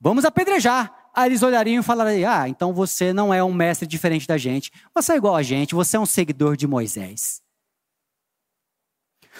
vamos 0.00 0.24
apedrejar. 0.24 1.05
Aí 1.16 1.30
eles 1.30 1.42
olhariam 1.42 1.80
e 1.80 1.82
falariam: 1.82 2.30
ah, 2.30 2.46
então 2.46 2.74
você 2.74 3.10
não 3.10 3.32
é 3.32 3.42
um 3.42 3.54
mestre 3.54 3.86
diferente 3.88 4.26
da 4.26 4.36
gente, 4.36 4.70
você 4.94 5.14
é 5.14 5.16
igual 5.16 5.34
a 5.34 5.42
gente, 5.42 5.74
você 5.74 5.96
é 5.96 6.00
um 6.00 6.04
seguidor 6.04 6.58
de 6.58 6.66
Moisés. 6.66 7.42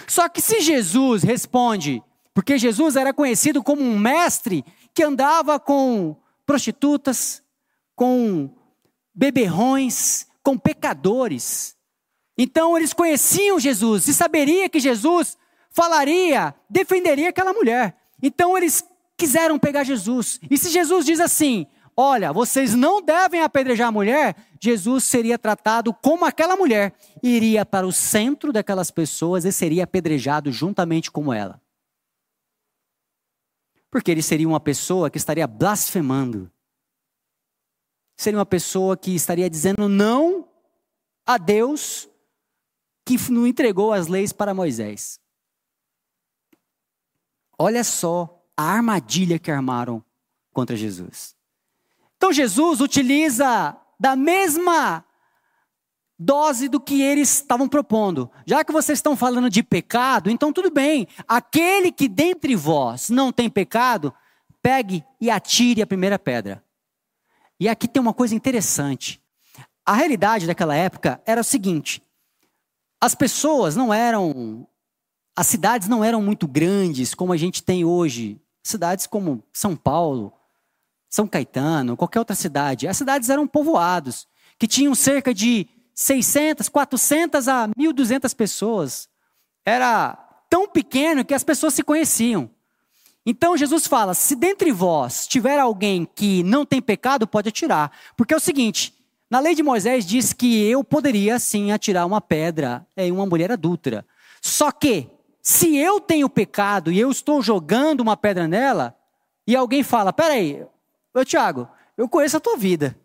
Só 0.09 0.26
que 0.26 0.40
se 0.40 0.61
Jesus 0.61 1.23
responde, 1.23 2.02
porque 2.33 2.56
Jesus 2.56 2.97
era 2.97 3.12
conhecido 3.12 3.62
como 3.62 3.83
um 3.83 3.99
mestre 3.99 4.64
que 4.95 5.02
andava 5.02 5.61
com 5.61 6.16
prostitutas, 6.47 7.42
com 7.95 8.50
beberrões, 9.14 10.26
com 10.42 10.56
pecadores. 10.56 11.76
Então 12.38 12.76
eles 12.76 12.95
conheciam 12.95 13.61
Jesus 13.61 14.09
e 14.09 14.14
saberia 14.14 14.68
que 14.68 14.80
Jesus 14.80 15.37
falaria, 15.71 16.54
defenderia 16.71 17.28
aquela 17.28 17.52
mulher. 17.52 17.97
Então 18.23 18.56
eles 18.56 18.83
quiseram 19.16 19.58
pegar 19.58 19.85
Jesus. 19.85 20.38
E 20.50 20.58
se 20.58 20.70
Jesus 20.70 21.04
diz 21.04 21.20
assim: 21.20 21.66
Olha, 21.96 22.32
vocês 22.32 22.75
não 22.75 23.02
devem 23.02 23.42
apedrejar 23.42 23.88
a 23.88 23.92
mulher, 23.92 24.37
Jesus 24.61 25.04
seria 25.04 25.38
tratado 25.38 25.94
como 25.94 26.25
aquela 26.25 26.56
mulher, 26.56 26.94
iria 27.23 27.64
para 27.64 27.87
o 27.87 27.92
centro 27.92 28.52
daquelas 28.52 28.90
pessoas 28.90 29.44
e 29.44 29.52
seria 29.52 29.85
apedrejado 29.85 30.52
juntamente 30.52 31.11
com 31.11 31.32
ela. 31.32 31.61
Porque 33.90 34.11
ele 34.11 34.23
seria 34.23 34.49
uma 34.49 34.61
pessoa 34.61 35.08
que 35.08 35.16
estaria 35.16 35.46
blasfemando 35.46 36.50
seria 38.16 38.38
uma 38.38 38.46
pessoa 38.46 38.96
que 38.96 39.14
estaria 39.14 39.49
dizendo 39.50 39.88
não 39.88 40.49
a 41.26 41.37
Deus 41.37 42.08
que 43.04 43.16
não 43.30 43.46
entregou 43.46 43.92
as 43.92 44.08
leis 44.08 44.32
para 44.32 44.54
Moisés. 44.54 45.20
Olha 47.58 47.85
só 47.85 48.36
a 48.56 48.64
armadilha 48.64 49.38
que 49.38 49.50
armaram 49.50 50.02
contra 50.52 50.75
Jesus. 50.75 51.34
Então 52.16 52.32
Jesus 52.32 52.80
utiliza 52.80 53.76
da 54.00 54.16
mesma 54.16 55.04
dose 56.18 56.68
do 56.68 56.80
que 56.80 57.02
eles 57.02 57.34
estavam 57.34 57.68
propondo. 57.68 58.30
Já 58.46 58.64
que 58.64 58.72
vocês 58.72 58.98
estão 58.98 59.16
falando 59.16 59.50
de 59.50 59.62
pecado, 59.62 60.30
então 60.30 60.52
tudo 60.52 60.70
bem. 60.70 61.06
Aquele 61.28 61.92
que 61.92 62.08
dentre 62.08 62.56
vós 62.56 63.10
não 63.10 63.30
tem 63.30 63.50
pecado, 63.50 64.12
pegue 64.62 65.04
e 65.20 65.30
atire 65.30 65.82
a 65.82 65.86
primeira 65.86 66.18
pedra. 66.18 66.64
E 67.60 67.69
aqui 67.69 67.86
tem 67.86 68.00
uma 68.00 68.14
coisa 68.14 68.34
interessante. 68.34 69.21
A 69.84 69.92
realidade 69.92 70.47
daquela 70.47 70.75
época 70.75 71.21
era 71.25 71.40
o 71.40 71.45
seguinte: 71.45 72.02
as 73.00 73.14
pessoas 73.14 73.76
não 73.76 73.92
eram. 73.92 74.66
As 75.38 75.47
cidades 75.47 75.86
não 75.86 76.02
eram 76.02 76.23
muito 76.23 76.49
grandes 76.49 77.14
como 77.14 77.32
a 77.32 77.36
gente 77.36 77.62
tem 77.62 77.84
hoje. 77.84 78.40
Cidades 78.67 79.07
como 79.07 79.43
São 79.52 79.76
Paulo, 79.76 80.33
São 81.09 81.26
Caetano, 81.26 81.97
qualquer 81.97 82.19
outra 82.19 82.35
cidade. 82.35 82.89
As 82.89 82.97
cidades 82.97 83.31
eram 83.31 83.47
povoados, 83.47 84.26
que 84.59 84.67
tinham 84.67 84.95
cerca 84.95 85.33
de 85.33 85.69
600, 85.95 86.69
400 86.69 87.49
a 87.49 87.69
1.200 87.69 88.35
pessoas. 88.35 89.09
Era 89.65 90.15
tão 90.50 90.69
pequeno 90.69 91.25
que 91.25 91.35
as 91.35 91.45
pessoas 91.45 91.75
se 91.75 91.83
conheciam. 91.83 92.50
Então 93.25 93.57
Jesus 93.57 93.87
fala: 93.87 94.15
se 94.15 94.37
dentre 94.37 94.71
vós 94.71 95.26
tiver 95.26 95.59
alguém 95.59 96.05
que 96.05 96.43
não 96.43 96.65
tem 96.65 96.81
pecado, 96.81 97.26
pode 97.26 97.49
atirar. 97.49 97.91
Porque 98.17 98.35
é 98.35 98.37
o 98.37 98.41
seguinte: 98.41 98.95
na 99.31 99.41
lei 99.41 99.55
de 99.55 99.63
Moisés 99.63 100.07
diz 100.07 100.33
que 100.33 100.65
eu 100.65 100.85
poderia 100.85 101.39
sim 101.39 101.73
atirar 101.73 102.07
uma 102.07 102.21
pedra 102.21 102.87
em 102.97 103.11
uma 103.11 103.26
mulher 103.26 103.50
adúltera. 103.50 104.07
Só 104.41 104.71
que, 104.71 105.11
se 105.49 105.76
eu 105.76 106.00
tenho 106.00 106.28
pecado 106.28 106.91
e 106.91 106.99
eu 106.99 107.09
estou 107.09 107.41
jogando 107.41 108.00
uma 108.00 108.17
pedra 108.17 108.49
nela, 108.49 108.99
e 109.47 109.54
alguém 109.54 109.85
fala: 109.85 110.13
peraí, 110.13 110.67
ô 111.15 111.25
Tiago, 111.25 111.69
eu 111.97 112.09
conheço 112.09 112.37
a 112.37 112.41
tua 112.41 112.56
vida, 112.56 112.99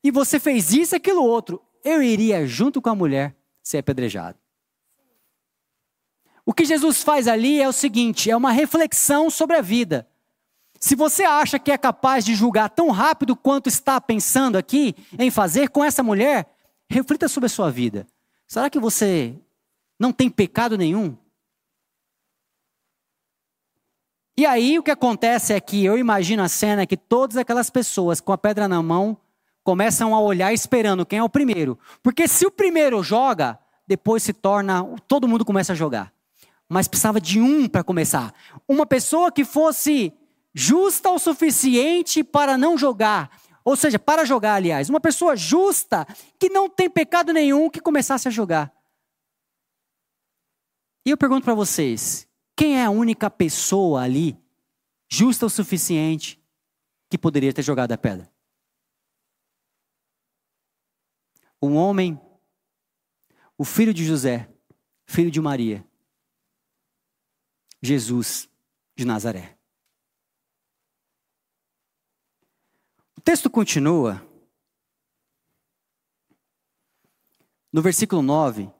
e 0.00 0.12
você 0.12 0.38
fez 0.38 0.72
isso, 0.72 0.94
aquilo, 0.94 1.24
outro, 1.24 1.60
eu 1.82 2.00
iria 2.00 2.46
junto 2.46 2.80
com 2.80 2.90
a 2.90 2.94
mulher 2.94 3.34
ser 3.60 3.78
apedrejado. 3.78 4.38
O 6.46 6.54
que 6.54 6.64
Jesus 6.64 7.02
faz 7.02 7.26
ali 7.26 7.60
é 7.60 7.68
o 7.68 7.72
seguinte: 7.72 8.30
é 8.30 8.36
uma 8.36 8.52
reflexão 8.52 9.28
sobre 9.28 9.56
a 9.56 9.60
vida. 9.60 10.08
Se 10.78 10.94
você 10.94 11.24
acha 11.24 11.58
que 11.58 11.72
é 11.72 11.76
capaz 11.76 12.24
de 12.24 12.36
julgar 12.36 12.70
tão 12.70 12.90
rápido 12.90 13.34
quanto 13.34 13.68
está 13.68 14.00
pensando 14.00 14.56
aqui 14.56 14.94
em 15.18 15.28
fazer 15.28 15.70
com 15.70 15.82
essa 15.82 16.04
mulher, 16.04 16.56
reflita 16.88 17.26
sobre 17.26 17.46
a 17.46 17.50
sua 17.50 17.68
vida. 17.68 18.06
Será 18.46 18.70
que 18.70 18.78
você 18.78 19.34
não 19.98 20.12
tem 20.12 20.30
pecado 20.30 20.78
nenhum? 20.78 21.18
E 24.40 24.46
aí 24.46 24.78
o 24.78 24.82
que 24.82 24.90
acontece 24.90 25.52
é 25.52 25.60
que 25.60 25.84
eu 25.84 25.98
imagino 25.98 26.42
a 26.42 26.48
cena 26.48 26.86
que 26.86 26.96
todas 26.96 27.36
aquelas 27.36 27.68
pessoas 27.68 28.22
com 28.22 28.32
a 28.32 28.38
pedra 28.38 28.66
na 28.66 28.82
mão 28.82 29.14
começam 29.62 30.14
a 30.14 30.18
olhar 30.18 30.50
esperando 30.50 31.04
quem 31.04 31.18
é 31.18 31.22
o 31.22 31.28
primeiro. 31.28 31.78
Porque 32.02 32.26
se 32.26 32.46
o 32.46 32.50
primeiro 32.50 33.02
joga, 33.02 33.58
depois 33.86 34.22
se 34.22 34.32
torna. 34.32 34.82
Todo 35.06 35.28
mundo 35.28 35.44
começa 35.44 35.74
a 35.74 35.76
jogar 35.76 36.10
mas 36.66 36.88
precisava 36.88 37.20
de 37.20 37.38
um 37.38 37.68
para 37.68 37.84
começar. 37.84 38.32
Uma 38.66 38.86
pessoa 38.86 39.30
que 39.30 39.44
fosse 39.44 40.10
justa 40.54 41.10
o 41.10 41.18
suficiente 41.18 42.24
para 42.24 42.56
não 42.56 42.78
jogar. 42.78 43.38
Ou 43.62 43.76
seja, 43.76 43.98
para 43.98 44.24
jogar, 44.24 44.54
aliás. 44.54 44.88
Uma 44.88 45.00
pessoa 45.00 45.36
justa, 45.36 46.06
que 46.38 46.48
não 46.48 46.66
tem 46.66 46.88
pecado 46.88 47.30
nenhum, 47.30 47.68
que 47.68 47.80
começasse 47.80 48.26
a 48.26 48.30
jogar. 48.30 48.72
E 51.04 51.10
eu 51.10 51.16
pergunto 51.18 51.44
para 51.44 51.54
vocês: 51.54 52.29
quem 52.60 52.78
é 52.78 52.84
a 52.84 52.90
única 52.90 53.30
pessoa 53.30 54.02
ali, 54.02 54.38
justa 55.10 55.46
o 55.46 55.48
suficiente, 55.48 56.38
que 57.08 57.16
poderia 57.16 57.54
ter 57.54 57.62
jogado 57.62 57.92
a 57.92 57.96
pedra? 57.96 58.30
Um 61.62 61.74
homem, 61.74 62.20
o 63.56 63.64
filho 63.64 63.94
de 63.94 64.04
José, 64.04 64.46
filho 65.06 65.30
de 65.30 65.40
Maria, 65.40 65.88
Jesus 67.80 68.46
de 68.94 69.06
Nazaré. 69.06 69.58
O 73.16 73.22
texto 73.22 73.48
continua. 73.48 74.20
No 77.72 77.80
versículo 77.80 78.20
9: 78.20 78.70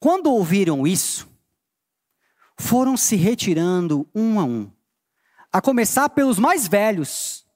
Quando 0.00 0.32
ouviram 0.32 0.86
isso, 0.86 1.35
foram 2.58 2.96
se 2.96 3.16
retirando 3.16 4.08
um 4.14 4.40
a 4.40 4.44
um, 4.44 4.70
a 5.52 5.60
começar 5.60 6.08
pelos 6.08 6.38
mais 6.38 6.66
velhos, 6.66 7.46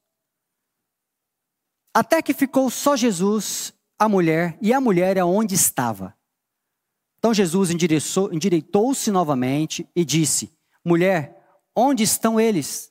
até 1.95 2.23
que 2.23 2.33
ficou 2.33 2.71
só 2.71 2.97
Jesus, 2.97 3.75
a 3.99 4.09
mulher 4.09 4.57
e 4.61 4.73
a 4.73 4.81
mulher 4.81 5.19
aonde 5.19 5.55
estava. 5.55 6.17
Então 7.19 7.35
Jesus 7.35 7.71
endireitou-se 7.71 9.11
novamente 9.11 9.87
e 9.95 10.05
disse: 10.05 10.51
Mulher, 10.85 11.39
onde 11.77 12.03
estão 12.03 12.41
eles? 12.41 12.91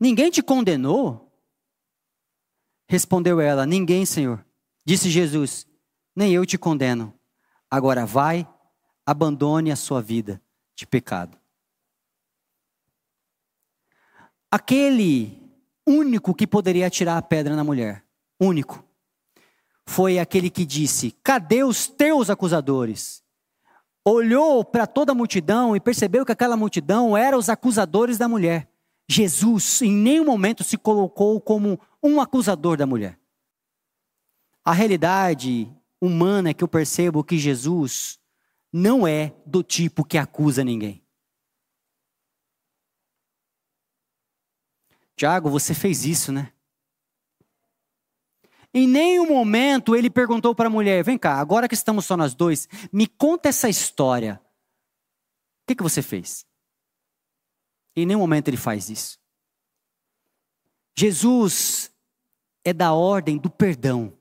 Ninguém 0.00 0.30
te 0.30 0.42
condenou? 0.42 1.30
Respondeu 2.88 3.40
ela: 3.40 3.66
Ninguém, 3.66 4.06
Senhor. 4.06 4.44
Disse 4.84 5.10
Jesus: 5.10 5.66
Nem 6.14 6.32
eu 6.32 6.46
te 6.46 6.56
condeno. 6.56 7.12
Agora 7.70 8.06
vai, 8.06 8.48
abandone 9.06 9.70
a 9.70 9.76
sua 9.76 10.02
vida 10.02 10.42
de 10.74 10.86
pecado. 10.86 11.38
Aquele 14.50 15.40
único 15.86 16.34
que 16.34 16.46
poderia 16.46 16.88
atirar 16.88 17.16
a 17.16 17.22
pedra 17.22 17.54
na 17.54 17.62
mulher, 17.64 18.04
único, 18.40 18.84
foi 19.86 20.18
aquele 20.18 20.50
que 20.50 20.66
disse: 20.66 21.12
Cadê 21.22 21.62
os 21.62 21.86
teus 21.86 22.28
acusadores? 22.28 23.24
olhou 24.08 24.64
para 24.64 24.86
toda 24.86 25.10
a 25.10 25.14
multidão 25.14 25.74
e 25.74 25.80
percebeu 25.80 26.24
que 26.24 26.30
aquela 26.30 26.56
multidão 26.56 27.16
era 27.16 27.36
os 27.36 27.48
acusadores 27.48 28.16
da 28.16 28.28
mulher. 28.28 28.70
Jesus 29.08 29.82
em 29.82 29.90
nenhum 29.92 30.24
momento 30.24 30.62
se 30.62 30.76
colocou 30.76 31.40
como 31.40 31.78
um 32.00 32.20
acusador 32.20 32.76
da 32.76 32.86
mulher. 32.86 33.18
A 34.64 34.72
realidade 34.72 35.68
humana 36.00 36.50
é 36.50 36.54
que 36.54 36.62
eu 36.62 36.68
percebo 36.68 37.24
que 37.24 37.36
Jesus 37.36 38.18
não 38.76 39.08
é 39.08 39.34
do 39.46 39.62
tipo 39.62 40.04
que 40.04 40.18
acusa 40.18 40.62
ninguém. 40.62 41.02
Tiago, 45.16 45.48
você 45.48 45.72
fez 45.72 46.04
isso, 46.04 46.30
né? 46.30 46.52
Em 48.74 48.86
nenhum 48.86 49.26
momento 49.28 49.96
ele 49.96 50.10
perguntou 50.10 50.54
para 50.54 50.66
a 50.66 50.70
mulher: 50.70 51.02
vem 51.02 51.16
cá, 51.16 51.40
agora 51.40 51.66
que 51.66 51.74
estamos 51.74 52.04
só 52.04 52.18
nós 52.18 52.34
dois, 52.34 52.68
me 52.92 53.06
conta 53.06 53.48
essa 53.48 53.66
história. 53.66 54.38
O 55.62 55.66
que, 55.68 55.74
que 55.74 55.82
você 55.82 56.02
fez? 56.02 56.44
Em 57.96 58.04
nenhum 58.04 58.20
momento 58.20 58.48
ele 58.48 58.58
faz 58.58 58.90
isso. 58.90 59.18
Jesus 60.94 61.90
é 62.62 62.74
da 62.74 62.92
ordem 62.92 63.38
do 63.38 63.48
perdão. 63.48 64.12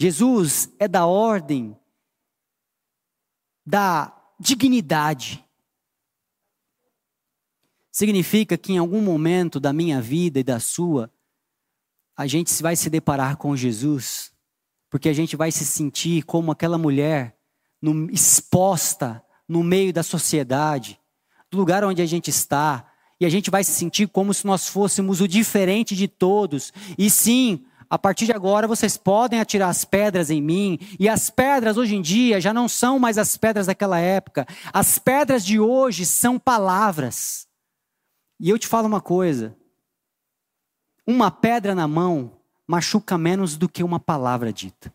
Jesus 0.00 0.72
é 0.78 0.88
da 0.88 1.04
ordem 1.04 1.78
da 3.68 4.16
dignidade. 4.40 5.44
Significa 7.92 8.56
que 8.56 8.72
em 8.72 8.78
algum 8.78 9.02
momento 9.02 9.60
da 9.60 9.74
minha 9.74 10.00
vida 10.00 10.40
e 10.40 10.42
da 10.42 10.58
sua, 10.58 11.12
a 12.16 12.26
gente 12.26 12.62
vai 12.62 12.74
se 12.74 12.88
deparar 12.88 13.36
com 13.36 13.54
Jesus, 13.54 14.32
porque 14.88 15.06
a 15.06 15.12
gente 15.12 15.36
vai 15.36 15.52
se 15.52 15.66
sentir 15.66 16.22
como 16.22 16.50
aquela 16.50 16.78
mulher 16.78 17.36
no, 17.80 18.10
exposta 18.10 19.22
no 19.46 19.62
meio 19.62 19.92
da 19.92 20.02
sociedade, 20.02 20.98
do 21.50 21.58
lugar 21.58 21.84
onde 21.84 22.00
a 22.00 22.06
gente 22.06 22.30
está, 22.30 22.90
e 23.20 23.26
a 23.26 23.28
gente 23.28 23.50
vai 23.50 23.62
se 23.64 23.72
sentir 23.72 24.08
como 24.08 24.32
se 24.32 24.46
nós 24.46 24.66
fôssemos 24.66 25.20
o 25.20 25.28
diferente 25.28 25.94
de 25.94 26.08
todos. 26.08 26.72
E 26.96 27.10
sim, 27.10 27.66
a 27.90 27.98
partir 27.98 28.26
de 28.26 28.32
agora 28.32 28.68
vocês 28.68 28.96
podem 28.96 29.40
atirar 29.40 29.70
as 29.70 29.84
pedras 29.84 30.30
em 30.30 30.42
mim, 30.42 30.78
e 30.98 31.08
as 31.08 31.30
pedras 31.30 31.76
hoje 31.76 31.96
em 31.96 32.02
dia 32.02 32.40
já 32.40 32.52
não 32.52 32.68
são 32.68 32.98
mais 32.98 33.16
as 33.16 33.36
pedras 33.36 33.66
daquela 33.66 33.98
época. 33.98 34.46
As 34.72 34.98
pedras 34.98 35.44
de 35.44 35.58
hoje 35.58 36.04
são 36.04 36.38
palavras. 36.38 37.48
E 38.38 38.50
eu 38.50 38.58
te 38.58 38.66
falo 38.66 38.86
uma 38.86 39.00
coisa: 39.00 39.56
uma 41.06 41.30
pedra 41.30 41.74
na 41.74 41.88
mão 41.88 42.38
machuca 42.66 43.16
menos 43.16 43.56
do 43.56 43.68
que 43.68 43.82
uma 43.82 43.98
palavra 43.98 44.52
dita. 44.52 44.92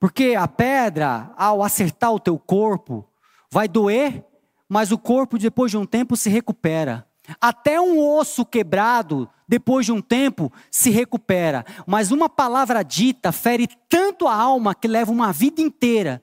Porque 0.00 0.34
a 0.34 0.48
pedra, 0.48 1.32
ao 1.36 1.62
acertar 1.62 2.12
o 2.12 2.18
teu 2.18 2.36
corpo, 2.38 3.08
vai 3.50 3.68
doer, 3.68 4.24
mas 4.68 4.90
o 4.90 4.98
corpo, 4.98 5.38
depois 5.38 5.70
de 5.70 5.76
um 5.76 5.86
tempo, 5.86 6.16
se 6.16 6.30
recupera. 6.30 7.06
Até 7.40 7.80
um 7.80 7.98
osso 7.98 8.44
quebrado, 8.44 9.28
depois 9.46 9.86
de 9.86 9.92
um 9.92 10.00
tempo, 10.00 10.52
se 10.70 10.90
recupera. 10.90 11.64
Mas 11.86 12.10
uma 12.10 12.28
palavra 12.28 12.82
dita 12.82 13.32
fere 13.32 13.68
tanto 13.88 14.26
a 14.26 14.34
alma 14.34 14.74
que 14.74 14.88
leva 14.88 15.10
uma 15.10 15.32
vida 15.32 15.60
inteira 15.60 16.22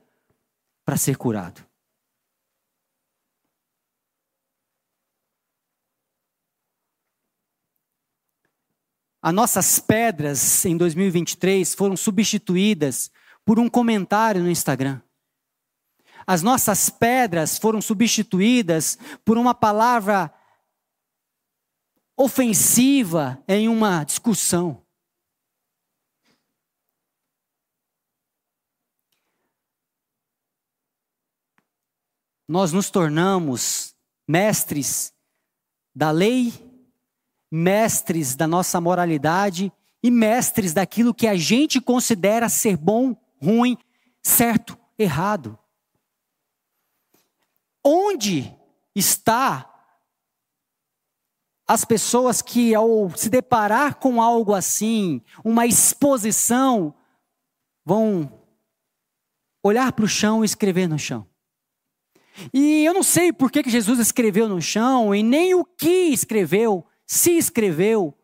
para 0.86 0.98
ser 0.98 1.18
curado. 1.18 1.70
As 9.22 9.34
nossas 9.34 9.80
pedras 9.80 10.64
em 10.66 10.78
2023 10.78 11.76
foram 11.76 11.98
substituídas 11.98 13.12
por 13.46 13.60
um 13.60 13.68
comentário 13.70 14.42
no 14.42 14.50
Instagram. 14.50 15.02
As 16.26 16.42
nossas 16.42 16.90
pedras 16.90 17.58
foram 17.58 17.82
substituídas 17.82 18.98
por 19.26 19.38
uma 19.38 19.54
palavra 19.54 20.32
ofensiva 22.22 23.42
em 23.48 23.70
uma 23.70 24.04
discussão. 24.04 24.86
Nós 32.46 32.74
nos 32.74 32.90
tornamos 32.90 33.96
mestres 34.28 35.14
da 35.96 36.12
lei 36.12 36.52
mestres 37.52 38.36
da 38.36 38.46
nossa 38.46 38.80
moralidade 38.80 39.72
e 40.04 40.12
mestres 40.12 40.74
daquilo 40.74 41.14
que 41.14 41.28
a 41.28 41.36
gente 41.36 41.82
considera 41.82 42.48
ser 42.48 42.78
bom, 42.78 43.16
ruim, 43.42 43.78
certo, 44.22 44.78
errado. 44.98 45.58
Onde 47.84 48.54
está 48.96 49.69
as 51.70 51.86
pessoas 51.86 52.42
que, 52.42 52.74
ao 52.74 53.12
se 53.16 53.30
deparar 53.30 53.98
com 53.98 54.20
algo 54.20 54.56
assim, 54.56 55.22
uma 55.46 55.68
exposição, 55.68 56.96
vão 57.86 58.42
olhar 59.62 59.92
para 59.92 60.04
o 60.04 60.08
chão 60.08 60.44
e 60.44 60.46
escrever 60.46 60.90
no 60.90 60.98
chão? 60.98 61.28
E 62.52 62.84
eu 62.84 62.92
não 62.92 63.04
sei 63.04 63.32
por 63.32 63.52
que, 63.52 63.62
Jesus 63.70 64.00
escreveu 64.00 64.50
no 64.50 64.60
chão 64.60 65.14
e 65.14 65.22
nem 65.22 65.54
o 65.54 65.64
que 65.64 66.08
escreveu, 66.08 66.84
se 67.06 67.38
escreveu, 67.38 68.18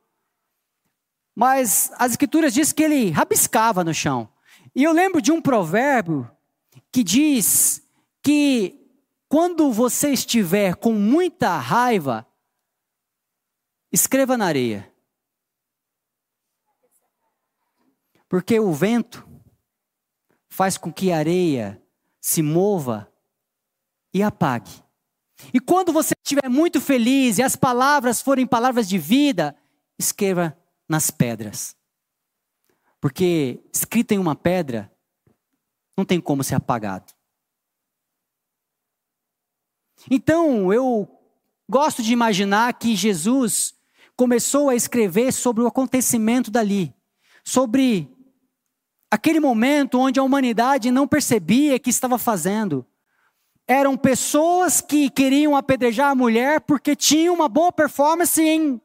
mas 1.35 1.91
as 1.99 2.13
escrituras 2.13 2.51
diz 2.51 2.73
que 2.73 2.81
ele 2.81 3.11
rabiscava 3.11 3.83
no 3.83 3.93
chão. 3.93 4.27
E 4.73 4.83
eu 4.83 4.91
lembro 4.91 5.21
de 5.21 5.31
um 5.31 5.39
provérbio 5.39 6.27
que 6.91 7.03
diz 7.03 7.83
que 8.23 8.89
quando 9.29 9.71
você 9.71 10.09
estiver 10.09 10.73
com 10.75 10.93
muita 10.93 11.59
raiva, 11.59 12.25
escreva 13.95 14.37
na 14.37 14.45
areia. 14.45 14.91
Porque 18.27 18.59
o 18.59 18.73
vento 18.73 19.25
faz 20.49 20.77
com 20.77 20.91
que 20.91 21.11
a 21.11 21.17
areia 21.17 21.81
se 22.19 22.41
mova 22.41 23.11
e 24.13 24.21
apague. 24.21 24.83
E 25.53 25.59
quando 25.59 25.93
você 25.93 26.13
estiver 26.21 26.49
muito 26.49 26.81
feliz 26.81 27.37
e 27.37 27.43
as 27.43 27.55
palavras 27.55 28.21
forem 28.21 28.45
palavras 28.45 28.87
de 28.89 28.97
vida, 28.97 29.55
escreva 29.97 30.57
nas 30.89 31.09
pedras. 31.09 31.75
Porque 32.99 33.63
escrito 33.73 34.11
em 34.11 34.19
uma 34.19 34.35
pedra 34.35 34.91
não 35.95 36.03
tem 36.03 36.19
como 36.19 36.43
ser 36.43 36.55
apagado. 36.55 37.13
Então, 40.11 40.73
eu 40.73 41.09
gosto 41.69 42.03
de 42.03 42.11
imaginar 42.11 42.73
que 42.73 42.95
Jesus 42.95 43.74
começou 44.15 44.69
a 44.69 44.75
escrever 44.75 45.31
sobre 45.31 45.63
o 45.63 45.67
acontecimento 45.67 46.49
dali, 46.49 46.93
sobre 47.43 48.09
aquele 49.11 49.39
momento 49.39 49.99
onde 49.99 50.19
a 50.19 50.23
humanidade 50.23 50.91
não 50.91 51.07
percebia 51.07 51.79
que 51.79 51.89
estava 51.89 52.17
fazendo 52.17 52.85
eram 53.67 53.97
pessoas 53.97 54.79
que 54.79 55.09
queriam 55.09 55.55
apedrejar 55.55 56.11
a 56.11 56.15
mulher 56.15 56.61
porque 56.61 56.95
tinham 56.95 57.33
uma 57.33 57.49
boa 57.49 57.71
performance 57.71 58.41
em 58.41 58.79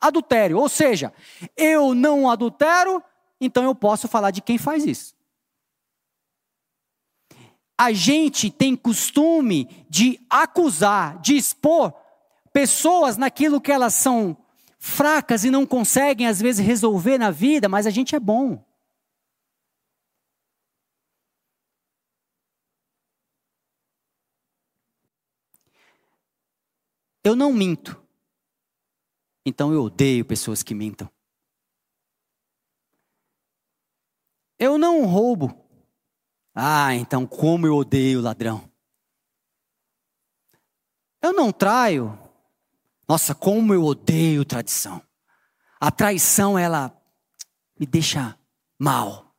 adultério. 0.00 0.58
Ou 0.58 0.68
seja, 0.68 1.12
eu 1.56 1.94
não 1.94 2.28
adultero, 2.28 3.02
então 3.40 3.64
eu 3.64 3.74
posso 3.74 4.08
falar 4.08 4.30
de 4.30 4.42
quem 4.42 4.58
faz 4.58 4.84
isso. 4.84 5.14
A 7.78 7.92
gente 7.92 8.50
tem 8.50 8.76
costume 8.76 9.86
de 9.88 10.20
acusar, 10.28 11.20
de 11.20 11.36
expor 11.36 11.92
pessoas 12.52 13.16
naquilo 13.16 13.60
que 13.60 13.72
elas 13.72 13.94
são 13.94 14.36
fracas 14.84 15.44
e 15.44 15.50
não 15.50 15.64
conseguem 15.64 16.26
às 16.26 16.38
vezes 16.38 16.64
resolver 16.64 17.16
na 17.16 17.30
vida, 17.30 17.70
mas 17.70 17.86
a 17.86 17.90
gente 17.90 18.14
é 18.14 18.20
bom. 18.20 18.62
Eu 27.24 27.34
não 27.34 27.50
minto. 27.50 27.98
Então 29.46 29.72
eu 29.72 29.84
odeio 29.84 30.22
pessoas 30.22 30.62
que 30.62 30.74
mintam. 30.74 31.10
Eu 34.58 34.76
não 34.76 35.06
roubo. 35.06 35.66
Ah, 36.54 36.94
então 36.94 37.26
como 37.26 37.66
eu 37.66 37.74
odeio 37.74 38.20
ladrão. 38.20 38.70
Eu 41.22 41.32
não 41.32 41.50
traio. 41.50 42.23
Nossa, 43.08 43.34
como 43.34 43.74
eu 43.74 43.84
odeio 43.84 44.44
tradição. 44.44 45.02
A 45.80 45.90
traição, 45.90 46.58
ela 46.58 46.96
me 47.78 47.86
deixa 47.86 48.38
mal. 48.78 49.34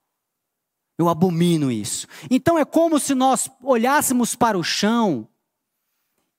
Eu 0.98 1.10
abomino 1.10 1.72
isso. 1.72 2.08
Então 2.30 2.58
é 2.58 2.64
como 2.64 3.00
se 3.00 3.14
nós 3.14 3.50
olhássemos 3.62 4.36
para 4.36 4.58
o 4.58 4.64
chão 4.64 5.28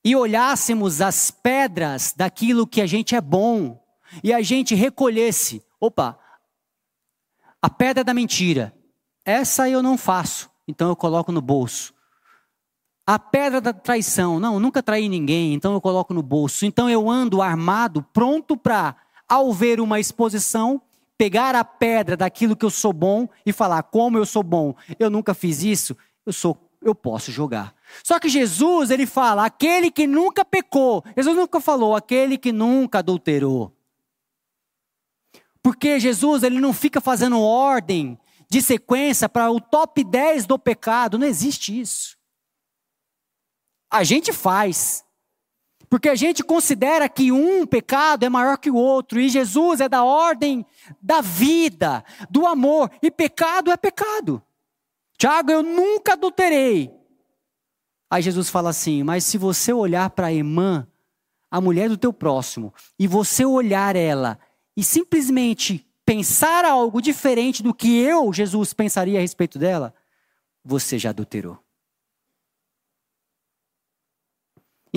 e 0.04 0.14
olhássemos 0.14 1.00
as 1.00 1.30
pedras 1.30 2.14
daquilo 2.16 2.66
que 2.66 2.80
a 2.80 2.86
gente 2.86 3.14
é 3.14 3.20
bom 3.20 3.84
e 4.22 4.32
a 4.32 4.40
gente 4.40 4.74
recolhesse, 4.74 5.62
opa, 5.80 6.18
a 7.60 7.68
pedra 7.68 8.04
da 8.04 8.14
mentira, 8.14 8.72
essa 9.24 9.68
eu 9.68 9.82
não 9.82 9.98
faço, 9.98 10.48
então 10.68 10.88
eu 10.88 10.96
coloco 10.96 11.32
no 11.32 11.40
bolso. 11.40 11.92
A 13.06 13.20
pedra 13.20 13.60
da 13.60 13.72
traição, 13.72 14.40
não, 14.40 14.58
nunca 14.58 14.82
traí 14.82 15.08
ninguém, 15.08 15.54
então 15.54 15.72
eu 15.72 15.80
coloco 15.80 16.12
no 16.12 16.22
bolso. 16.22 16.66
Então 16.66 16.90
eu 16.90 17.08
ando 17.08 17.40
armado, 17.40 18.02
pronto 18.12 18.56
para, 18.56 18.96
ao 19.28 19.52
ver 19.52 19.80
uma 19.80 20.00
exposição, 20.00 20.82
pegar 21.16 21.54
a 21.54 21.64
pedra 21.64 22.16
daquilo 22.16 22.56
que 22.56 22.64
eu 22.64 22.70
sou 22.70 22.92
bom 22.92 23.28
e 23.44 23.52
falar: 23.52 23.84
como 23.84 24.18
eu 24.18 24.26
sou 24.26 24.42
bom, 24.42 24.74
eu 24.98 25.08
nunca 25.08 25.34
fiz 25.34 25.62
isso, 25.62 25.96
eu 26.26 26.32
sou, 26.32 26.58
eu 26.82 26.96
posso 26.96 27.30
jogar. 27.30 27.74
Só 28.02 28.18
que 28.18 28.28
Jesus, 28.28 28.90
ele 28.90 29.06
fala: 29.06 29.44
aquele 29.44 29.88
que 29.90 30.06
nunca 30.06 30.44
pecou. 30.44 31.04
Jesus 31.16 31.36
nunca 31.36 31.60
falou: 31.60 31.94
aquele 31.94 32.36
que 32.36 32.50
nunca 32.50 32.98
adulterou. 32.98 33.72
Porque 35.62 36.00
Jesus, 36.00 36.42
ele 36.42 36.60
não 36.60 36.72
fica 36.72 37.00
fazendo 37.00 37.40
ordem 37.40 38.18
de 38.48 38.62
sequência 38.62 39.28
para 39.28 39.50
o 39.50 39.60
top 39.60 40.02
10 40.04 40.46
do 40.46 40.58
pecado, 40.58 41.18
não 41.18 41.26
existe 41.26 41.78
isso. 41.80 42.15
A 43.90 44.04
gente 44.04 44.32
faz. 44.32 45.04
Porque 45.88 46.08
a 46.08 46.14
gente 46.14 46.42
considera 46.42 47.08
que 47.08 47.30
um 47.30 47.64
pecado 47.64 48.24
é 48.24 48.28
maior 48.28 48.58
que 48.58 48.70
o 48.70 48.74
outro, 48.74 49.20
e 49.20 49.28
Jesus 49.28 49.80
é 49.80 49.88
da 49.88 50.02
ordem 50.02 50.66
da 51.00 51.20
vida, 51.20 52.04
do 52.28 52.44
amor, 52.46 52.90
e 53.00 53.10
pecado 53.10 53.70
é 53.70 53.76
pecado. 53.76 54.42
Tiago, 55.16 55.50
eu 55.50 55.62
nunca 55.62 56.14
adulterei. 56.14 56.90
Aí 58.10 58.22
Jesus 58.22 58.50
fala 58.50 58.70
assim: 58.70 59.02
Mas 59.02 59.24
se 59.24 59.38
você 59.38 59.72
olhar 59.72 60.10
para 60.10 60.28
a 60.28 60.32
irmã, 60.32 60.86
a 61.50 61.60
mulher 61.60 61.88
do 61.88 61.96
teu 61.96 62.12
próximo, 62.12 62.74
e 62.98 63.06
você 63.06 63.44
olhar 63.44 63.96
ela 63.96 64.38
e 64.76 64.82
simplesmente 64.82 65.86
pensar 66.04 66.64
algo 66.64 67.00
diferente 67.00 67.62
do 67.62 67.74
que 67.74 67.98
eu, 67.98 68.32
Jesus, 68.32 68.72
pensaria 68.72 69.18
a 69.18 69.22
respeito 69.22 69.58
dela, 69.58 69.94
você 70.64 70.98
já 70.98 71.10
adulterou. 71.10 71.58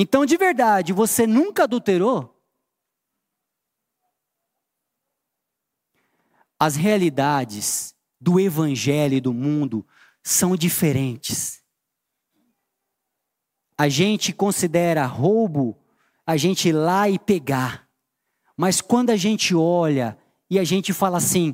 Então, 0.02 0.26
de 0.26 0.38
verdade, 0.38 0.94
você 0.94 1.28
nunca 1.28 1.64
adulterou? 1.64 2.42
As 6.58 6.78
realidades 6.78 7.94
do 8.18 8.40
evangelho 8.40 9.16
e 9.16 9.20
do 9.20 9.34
mundo 9.34 9.86
são 10.24 10.56
diferentes. 10.56 11.62
A 13.78 13.90
gente 13.90 14.32
considera 14.32 15.06
roubo 15.06 15.78
a 16.26 16.38
gente 16.38 16.70
ir 16.70 16.72
lá 16.72 17.10
e 17.10 17.20
pegar. 17.20 17.86
Mas 18.56 18.80
quando 18.80 19.10
a 19.10 19.18
gente 19.18 19.54
olha 19.54 20.18
e 20.50 20.58
a 20.58 20.64
gente 20.64 20.94
fala 20.94 21.18
assim, 21.18 21.54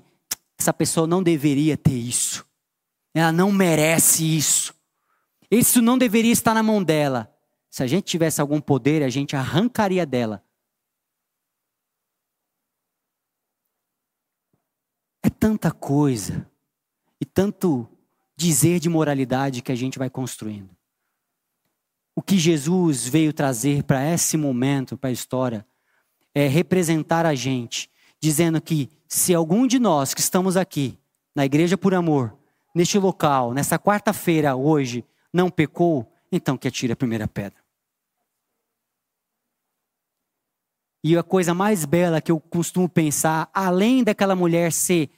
essa 0.55 0.71
pessoa 0.71 1.07
não 1.07 1.23
deveria 1.23 1.75
ter 1.75 1.97
isso. 1.97 2.45
Ela 3.11 3.31
não 3.31 3.51
merece 3.51 4.23
isso. 4.23 4.71
Isso 5.49 5.81
não 5.81 5.97
deveria 5.97 6.31
estar 6.31 6.53
na 6.53 6.61
mão 6.61 6.83
dela. 6.83 7.34
Se 7.75 7.83
a 7.83 7.87
gente 7.87 8.05
tivesse 8.05 8.39
algum 8.39 8.61
poder, 8.61 9.03
a 9.03 9.09
gente 9.09 9.35
arrancaria 9.35 10.05
dela. 10.05 10.41
É 15.21 15.29
tanta 15.29 15.69
coisa 15.73 16.49
e 17.19 17.25
tanto 17.25 17.85
dizer 18.33 18.79
de 18.79 18.87
moralidade 18.87 19.61
que 19.61 19.73
a 19.73 19.75
gente 19.75 19.99
vai 19.99 20.09
construindo. 20.09 20.69
O 22.15 22.21
que 22.21 22.37
Jesus 22.37 23.05
veio 23.05 23.33
trazer 23.33 23.83
para 23.83 24.09
esse 24.09 24.37
momento, 24.37 24.97
para 24.97 25.09
a 25.09 25.13
história, 25.13 25.67
é 26.33 26.47
representar 26.47 27.25
a 27.25 27.35
gente, 27.35 27.91
dizendo 28.21 28.61
que 28.61 28.89
se 29.05 29.33
algum 29.33 29.67
de 29.67 29.79
nós 29.79 30.13
que 30.13 30.21
estamos 30.21 30.55
aqui, 30.55 30.97
na 31.35 31.43
Igreja 31.43 31.77
por 31.77 31.93
Amor, 31.93 32.37
neste 32.73 32.97
local, 32.97 33.53
nessa 33.53 33.77
quarta-feira 33.77 34.55
hoje, 34.55 35.03
não 35.33 35.49
pecou, 35.49 36.09
então 36.31 36.57
que 36.57 36.69
atire 36.69 36.93
a 36.93 36.95
primeira 36.95 37.27
pedra. 37.27 37.64
E 41.07 41.15
a 41.15 41.21
coisa 41.21 41.53
mais 41.53 41.85
bela 41.85 42.19
que 42.19 42.31
eu 42.31 42.39
costumo 42.39 42.89
pensar, 42.89 43.47
além 43.53 44.03
daquela 44.03 44.35
mulher 44.35 44.71
ser 44.71 45.11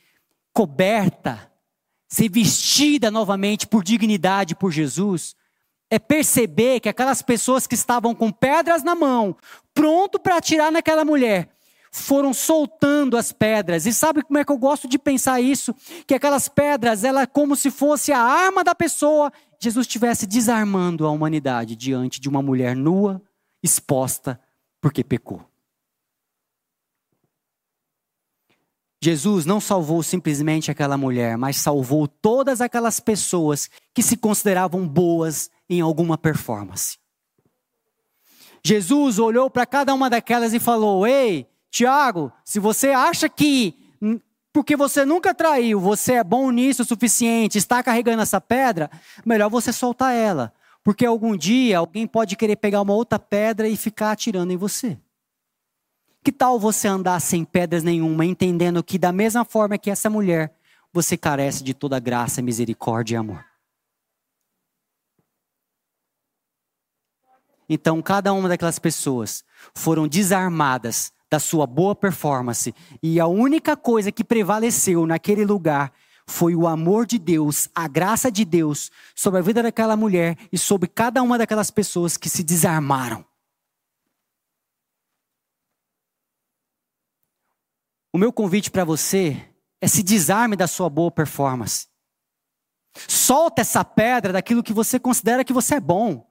coberta, 0.53 1.49
ser 2.09 2.29
vestida 2.29 3.09
novamente 3.09 3.65
por 3.65 3.85
dignidade 3.85 4.53
por 4.53 4.69
Jesus, 4.69 5.33
é 5.89 5.97
perceber 5.97 6.81
que 6.81 6.89
aquelas 6.89 7.21
pessoas 7.21 7.65
que 7.65 7.73
estavam 7.73 8.13
com 8.13 8.29
pedras 8.33 8.83
na 8.83 8.95
mão, 8.95 9.33
pronto 9.73 10.19
para 10.19 10.35
atirar 10.35 10.73
naquela 10.73 11.05
mulher, 11.05 11.55
foram 11.89 12.33
soltando 12.33 13.15
as 13.15 13.31
pedras. 13.31 13.85
E 13.85 13.93
sabe 13.93 14.21
como 14.23 14.39
é 14.39 14.43
que 14.43 14.51
eu 14.51 14.57
gosto 14.57 14.89
de 14.89 14.99
pensar 14.99 15.39
isso? 15.39 15.73
Que 16.05 16.15
aquelas 16.15 16.49
pedras, 16.49 17.05
ela 17.05 17.21
é 17.21 17.25
como 17.25 17.55
se 17.55 17.71
fosse 17.71 18.11
a 18.11 18.19
arma 18.19 18.61
da 18.61 18.75
pessoa. 18.75 19.31
Jesus 19.57 19.87
estivesse 19.87 20.27
desarmando 20.27 21.07
a 21.07 21.11
humanidade 21.11 21.77
diante 21.77 22.19
de 22.19 22.27
uma 22.27 22.41
mulher 22.41 22.75
nua, 22.75 23.21
exposta, 23.63 24.37
porque 24.81 25.01
pecou. 25.01 25.49
Jesus 29.01 29.45
não 29.45 29.59
salvou 29.59 30.01
simplesmente 30.01 30.71
aquela 30.71 30.97
mulher, 30.97 31.37
mas 31.37 31.57
salvou 31.57 32.07
todas 32.07 32.61
aquelas 32.61 32.99
pessoas 32.99 33.69
que 33.93 34.01
se 34.01 34.17
consideravam 34.17 34.87
boas 34.87 35.51
em 35.69 35.81
alguma 35.81 36.17
performance. 36.17 36.97
Jesus 38.63 39.19
olhou 39.19 39.49
para 39.49 39.65
cada 39.65 39.93
uma 39.93 40.09
daquelas 40.09 40.53
e 40.53 40.59
falou: 40.59 41.05
Ei, 41.05 41.47
Tiago, 41.69 42.31
se 42.43 42.59
você 42.59 42.89
acha 42.89 43.29
que 43.29 43.75
porque 44.51 44.75
você 44.75 45.05
nunca 45.05 45.35
traiu, 45.35 45.79
você 45.79 46.13
é 46.13 46.23
bom 46.23 46.49
nisso 46.49 46.81
o 46.81 46.85
suficiente, 46.85 47.59
está 47.59 47.83
carregando 47.83 48.23
essa 48.23 48.41
pedra, 48.41 48.89
melhor 49.23 49.51
você 49.51 49.71
soltar 49.71 50.15
ela. 50.15 50.51
Porque 50.83 51.05
algum 51.05 51.37
dia 51.37 51.77
alguém 51.77 52.07
pode 52.07 52.35
querer 52.35 52.55
pegar 52.55 52.81
uma 52.81 52.93
outra 52.93 53.19
pedra 53.19 53.67
e 53.67 53.77
ficar 53.77 54.11
atirando 54.11 54.51
em 54.51 54.57
você. 54.57 54.97
Que 56.27 56.31
tal 56.33 56.59
você 56.59 56.89
andar 56.89 57.21
sem 57.21 57.45
pedras 57.45 57.83
nenhuma, 57.83 58.25
entendendo 58.25 58.83
que, 58.83 58.99
da 58.99 59.13
mesma 59.13 59.45
forma 59.45 59.77
que 59.77 59.89
essa 59.89 60.09
mulher, 60.09 60.53
você 60.91 61.15
carece 61.15 61.63
de 61.63 61.73
toda 61.73 62.01
graça, 62.01 62.41
misericórdia 62.41 63.15
e 63.15 63.17
amor? 63.17 63.45
Então, 67.69 68.01
cada 68.01 68.33
uma 68.33 68.49
daquelas 68.49 68.77
pessoas 68.77 69.41
foram 69.73 70.05
desarmadas 70.05 71.13
da 71.31 71.39
sua 71.39 71.65
boa 71.65 71.95
performance, 71.95 72.75
e 73.01 73.21
a 73.21 73.27
única 73.27 73.77
coisa 73.77 74.11
que 74.11 74.21
prevaleceu 74.21 75.07
naquele 75.07 75.45
lugar 75.45 75.93
foi 76.27 76.57
o 76.57 76.67
amor 76.67 77.05
de 77.05 77.17
Deus, 77.17 77.69
a 77.73 77.87
graça 77.87 78.29
de 78.29 78.43
Deus 78.43 78.91
sobre 79.15 79.39
a 79.39 79.41
vida 79.41 79.63
daquela 79.63 79.95
mulher 79.95 80.37
e 80.51 80.57
sobre 80.57 80.89
cada 80.89 81.23
uma 81.23 81.37
daquelas 81.37 81.71
pessoas 81.71 82.17
que 82.17 82.27
se 82.27 82.43
desarmaram. 82.43 83.23
O 88.17 88.19
meu 88.19 88.33
convite 88.33 88.71
para 88.71 88.83
você 88.83 89.47
é 89.79 89.87
se 89.87 90.01
desarme 90.01 90.55
da 90.55 90.65
sua 90.65 90.89
boa 90.89 91.11
performance. 91.11 91.85
Solta 93.07 93.61
essa 93.61 93.85
pedra 93.85 94.33
daquilo 94.33 94.63
que 94.63 94.73
você 94.73 94.99
considera 94.99 95.43
que 95.43 95.53
você 95.53 95.75
é 95.75 95.79
bom. 95.79 96.27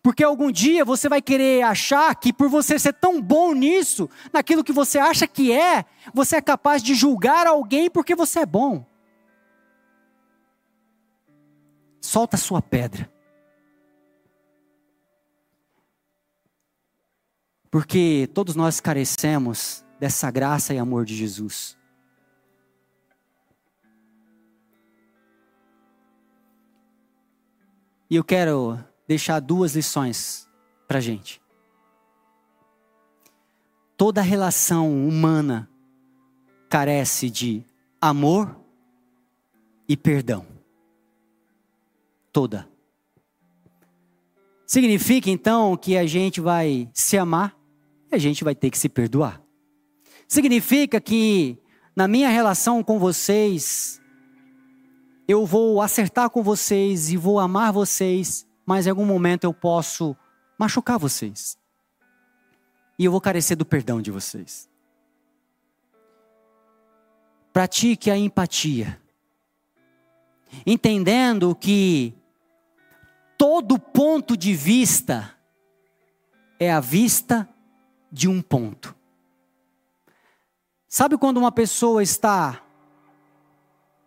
Porque 0.00 0.22
algum 0.22 0.52
dia 0.52 0.84
você 0.84 1.08
vai 1.08 1.20
querer 1.20 1.64
achar 1.64 2.14
que 2.14 2.32
por 2.32 2.48
você 2.48 2.78
ser 2.78 2.92
tão 2.92 3.20
bom 3.20 3.52
nisso, 3.52 4.08
naquilo 4.32 4.62
que 4.62 4.70
você 4.72 4.96
acha 4.96 5.26
que 5.26 5.50
é, 5.50 5.84
você 6.14 6.36
é 6.36 6.40
capaz 6.40 6.80
de 6.80 6.94
julgar 6.94 7.48
alguém 7.48 7.90
porque 7.90 8.14
você 8.14 8.38
é 8.38 8.46
bom. 8.46 8.86
Solta 12.00 12.36
a 12.36 12.38
sua 12.38 12.62
pedra. 12.62 13.12
Porque 17.72 18.30
todos 18.32 18.54
nós 18.54 18.78
carecemos 18.78 19.83
dessa 20.04 20.30
graça 20.30 20.74
e 20.74 20.78
amor 20.78 21.06
de 21.06 21.16
Jesus. 21.16 21.78
E 28.10 28.14
eu 28.14 28.22
quero 28.22 28.78
deixar 29.08 29.40
duas 29.40 29.74
lições 29.74 30.46
para 30.86 31.00
gente. 31.00 31.40
Toda 33.96 34.20
relação 34.20 34.92
humana 35.08 35.70
carece 36.68 37.30
de 37.30 37.64
amor 37.98 38.54
e 39.88 39.96
perdão. 39.96 40.46
Toda. 42.30 42.68
Significa 44.66 45.30
então 45.30 45.74
que 45.78 45.96
a 45.96 46.04
gente 46.04 46.42
vai 46.42 46.90
se 46.92 47.16
amar 47.16 47.58
e 48.12 48.14
a 48.14 48.18
gente 48.18 48.44
vai 48.44 48.54
ter 48.54 48.70
que 48.70 48.76
se 48.76 48.90
perdoar. 48.90 49.43
Significa 50.28 51.00
que 51.00 51.58
na 51.94 52.08
minha 52.08 52.28
relação 52.28 52.82
com 52.82 52.98
vocês, 52.98 54.00
eu 55.28 55.46
vou 55.46 55.80
acertar 55.80 56.28
com 56.28 56.42
vocês 56.42 57.10
e 57.10 57.16
vou 57.16 57.38
amar 57.38 57.72
vocês, 57.72 58.46
mas 58.66 58.86
em 58.86 58.90
algum 58.90 59.04
momento 59.04 59.44
eu 59.44 59.54
posso 59.54 60.16
machucar 60.58 60.98
vocês. 60.98 61.58
E 62.98 63.04
eu 63.04 63.12
vou 63.12 63.20
carecer 63.20 63.56
do 63.56 63.64
perdão 63.64 64.02
de 64.02 64.10
vocês. 64.10 64.68
Pratique 67.52 68.10
a 68.10 68.16
empatia. 68.16 69.00
entendendo 70.64 71.54
que 71.54 72.14
todo 73.36 73.78
ponto 73.78 74.36
de 74.36 74.54
vista 74.54 75.34
é 76.58 76.70
a 76.72 76.80
vista 76.80 77.48
de 78.10 78.28
um 78.28 78.40
ponto. 78.40 78.94
Sabe 80.94 81.18
quando 81.18 81.38
uma 81.38 81.50
pessoa 81.50 82.04
está 82.04 82.60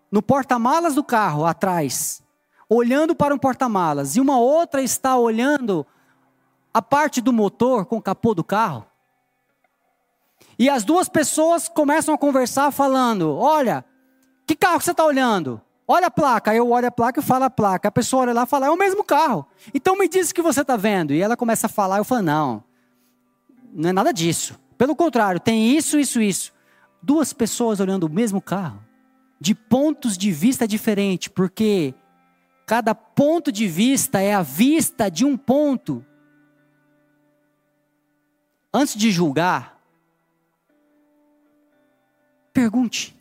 no 0.10 0.22
porta-malas 0.22 0.96
do 0.96 1.04
carro 1.04 1.46
atrás, 1.46 2.24
olhando 2.70 3.14
para 3.14 3.36
um 3.36 3.38
porta-malas, 3.38 4.16
e 4.16 4.22
uma 4.22 4.40
outra 4.40 4.82
está 4.82 5.18
olhando 5.18 5.86
a 6.74 6.82
parte 6.82 7.20
do 7.20 7.34
motor 7.34 7.86
com 7.86 7.98
o 7.98 8.02
capô 8.02 8.34
do 8.34 8.42
carro? 8.42 8.86
E 10.58 10.70
as 10.70 10.86
duas 10.86 11.10
pessoas 11.10 11.68
começam 11.68 12.16
a 12.16 12.18
conversar 12.18 12.72
falando: 12.72 13.36
Olha, 13.36 13.84
que 14.46 14.56
carro 14.56 14.80
você 14.80 14.92
está 14.92 15.04
olhando? 15.04 15.60
Olha 15.86 16.08
a 16.08 16.12
placa. 16.12 16.56
Eu 16.56 16.72
olho 16.72 16.88
a 16.88 16.92
placa 16.92 17.20
e 17.20 17.24
falo 17.24 17.44
a 17.44 17.50
placa. 17.50 17.90
A 17.90 17.92
pessoa 17.92 18.22
olha 18.22 18.34
lá 18.34 18.44
e 18.44 18.48
fala: 18.48 18.68
É 18.68 18.70
o 18.70 18.78
mesmo 18.78 19.04
carro. 19.04 19.46
Então 19.74 19.98
me 19.98 20.08
diz 20.08 20.30
o 20.30 20.34
que 20.34 20.42
você 20.42 20.62
está 20.62 20.78
vendo. 20.78 21.14
E 21.14 21.22
ela 21.22 21.36
começa 21.36 21.68
a 21.68 21.70
falar. 21.70 21.98
Eu 21.98 22.06
falo: 22.06 22.22
Não, 22.22 22.64
não 23.74 23.90
é 23.90 23.92
nada 23.92 24.14
disso. 24.14 24.58
Pelo 24.78 24.96
contrário, 24.96 25.38
tem 25.38 25.76
isso, 25.76 26.00
isso, 26.00 26.22
isso. 26.22 26.56
Duas 27.02 27.34
pessoas 27.34 27.80
olhando 27.80 28.06
o 28.06 28.10
mesmo 28.10 28.42
carro, 28.42 28.84
de 29.40 29.54
pontos 29.54 30.18
de 30.18 30.32
vista 30.32 30.68
diferentes, 30.68 31.28
porque 31.28 31.94
cada 32.66 32.94
ponto 32.94 33.52
de 33.52 33.68
vista 33.68 34.20
é 34.20 34.34
a 34.34 34.42
vista 34.42 35.10
de 35.10 35.24
um 35.24 35.38
ponto. 35.38 36.06
Antes 38.74 38.96
de 38.96 39.12
julgar, 39.12 39.78
Pergunte. 42.58 43.16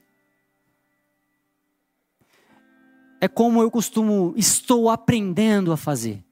É 3.20 3.28
como 3.28 3.60
eu 3.60 3.70
costumo, 3.70 4.32
estou 4.34 4.88
aprendendo 4.88 5.70
a 5.72 5.76
fazer. 5.76 6.24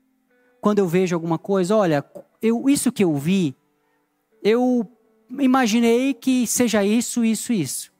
Quando 0.59 0.79
eu 0.79 0.89
vejo 0.89 1.15
alguma 1.15 1.37
coisa, 1.37 1.77
olha, 1.77 2.03
eu, 2.41 2.67
isso 2.67 2.91
que 2.91 3.05
eu 3.05 3.15
vi, 3.15 3.55
eu 4.43 4.91
imaginei 5.31 6.15
que 6.15 6.47
seja 6.47 6.85
isso, 6.85 7.25
isso, 7.25 7.53
isso. 7.53 7.93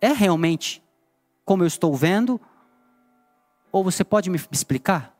É 0.00 0.12
realmente 0.12 0.82
como 1.44 1.62
eu 1.62 1.66
estou 1.66 1.94
vendo? 1.94 2.40
Ou 3.72 3.82
você 3.82 4.04
pode 4.04 4.30
me 4.30 4.40
explicar? 4.50 5.16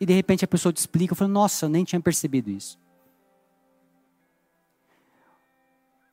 E 0.00 0.06
de 0.06 0.12
repente 0.12 0.44
a 0.44 0.48
pessoa 0.48 0.72
te 0.72 0.78
explica, 0.78 1.12
eu 1.12 1.16
falo, 1.16 1.30
nossa, 1.30 1.66
eu 1.66 1.70
nem 1.70 1.84
tinha 1.84 2.00
percebido 2.00 2.50
isso. 2.50 2.78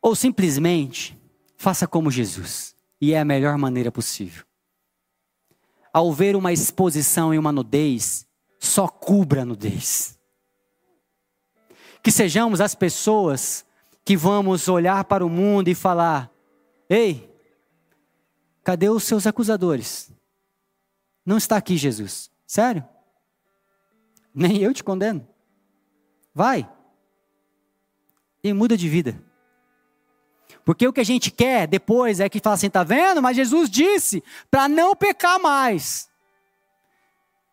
Ou 0.02 0.16
simplesmente, 0.16 1.20
Faça 1.60 1.86
como 1.86 2.10
Jesus. 2.10 2.74
E 3.02 3.14
é 3.14 3.20
a 3.20 3.26
melhor 3.26 3.58
maneira 3.58 3.92
possível. 3.92 4.46
Ao 5.92 6.14
ver 6.14 6.38
uma 6.38 6.54
exposição 6.54 7.34
e 7.34 7.38
uma 7.38 7.52
nudez, 7.52 8.26
só 8.58 8.88
cubra 8.88 9.42
a 9.42 9.46
nudez. 9.46 10.18
Que 12.02 12.12
sejamos 12.12 12.62
as 12.62 12.74
pessoas 12.74 13.66
que 14.10 14.18
vamos 14.18 14.68
olhar 14.68 15.04
para 15.04 15.24
o 15.24 15.30
mundo 15.30 15.68
e 15.68 15.76
falar: 15.76 16.32
Ei, 16.90 17.32
cadê 18.64 18.90
os 18.90 19.04
seus 19.04 19.28
acusadores? 19.28 20.12
Não 21.24 21.38
está 21.38 21.58
aqui 21.58 21.78
Jesus. 21.78 22.32
Sério? 22.48 22.84
Nem 24.34 24.64
eu 24.64 24.74
te 24.74 24.84
condeno. 24.84 25.28
Vai. 26.34 26.68
E 28.44 28.52
muda 28.52 28.76
de 28.76 28.90
vida. 28.90 29.24
Porque 30.66 30.88
o 30.88 30.94
que 30.94 31.02
a 31.02 31.06
gente 31.06 31.30
quer 31.30 31.68
depois 31.68 32.20
é 32.20 32.28
que 32.28 32.40
fala 32.40 32.56
assim, 32.56 32.68
tá 32.68 32.84
vendo? 32.84 33.22
Mas 33.22 33.38
Jesus 33.38 33.70
disse 33.70 34.24
para 34.50 34.68
não 34.68 34.96
pecar 34.96 35.40
mais. 35.40 36.10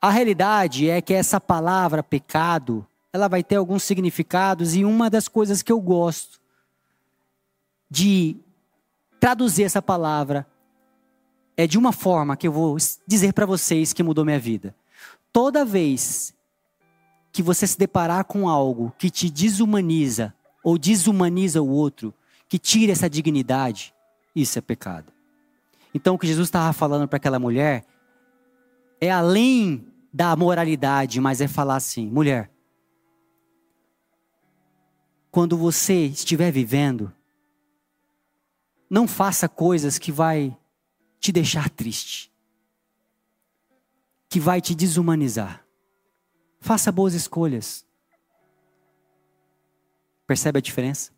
A 0.01 0.09
realidade 0.09 0.89
é 0.89 1.03
que 1.03 1.13
essa 1.13 1.39
palavra 1.39 2.03
pecado, 2.03 2.87
ela 3.13 3.29
vai 3.29 3.45
ter 3.45 3.57
alguns 3.57 3.83
significados 3.83 4.75
e 4.75 4.87
uma 4.87 5.11
das 5.11 5.29
coisas 5.29 5.61
que 5.61 5.71
eu 5.71 5.83
gosto 5.83 6.46
de 7.91 8.37
traduzir 9.21 9.65
essa 9.65 9.81
palavra 9.81 10.47
é 11.57 11.67
de 11.67 11.79
uma 11.79 11.93
forma 11.93 12.37
que 12.37 12.47
eu 12.47 12.53
vou 12.53 12.77
dizer 13.07 13.33
para 13.33 13.47
vocês 13.47 13.93
que 13.93 14.03
mudou 14.03 14.25
minha 14.25 14.39
vida. 14.39 14.75
Toda 15.33 15.65
vez 15.65 16.35
que 17.33 17.43
você 17.43 17.67
se 17.67 17.79
deparar 17.79 18.25
com 18.25 18.49
algo 18.49 18.93
que 18.99 19.11
te 19.11 19.31
desumaniza 19.31 20.35
ou 20.63 20.79
desumaniza 20.79 21.63
o 21.63 21.69
outro, 21.69 22.13
que 22.49 22.59
tire 22.59 22.93
essa 22.93 23.09
dignidade, 23.09 23.95
isso 24.35 24.59
é 24.59 24.63
pecado. 24.63 25.13
Então 25.95 26.15
o 26.15 26.19
que 26.19 26.27
Jesus 26.27 26.49
estava 26.49 26.73
falando 26.73 27.09
para 27.09 27.17
aquela 27.17 27.39
mulher 27.39 27.85
é 29.01 29.11
além 29.11 29.87
da 30.13 30.35
moralidade, 30.35 31.21
mas 31.21 31.41
é 31.41 31.49
falar 31.49 31.77
assim: 31.77 32.09
mulher, 32.09 32.51
quando 35.31 35.57
você 35.57 36.07
estiver 36.07 36.51
vivendo, 36.51 37.13
não 38.89 39.09
faça 39.09 39.49
coisas 39.49 39.99
que 39.99 40.13
vai 40.13 40.57
te 41.19 41.33
deixar 41.33 41.69
triste, 41.71 42.33
que 44.29 44.39
vai 44.39 44.61
te 44.61 44.75
desumanizar. 44.75 45.65
Faça 46.61 46.91
boas 46.91 47.15
escolhas. 47.15 47.85
Percebe 50.27 50.59
a 50.59 50.63
diferença? 50.63 51.17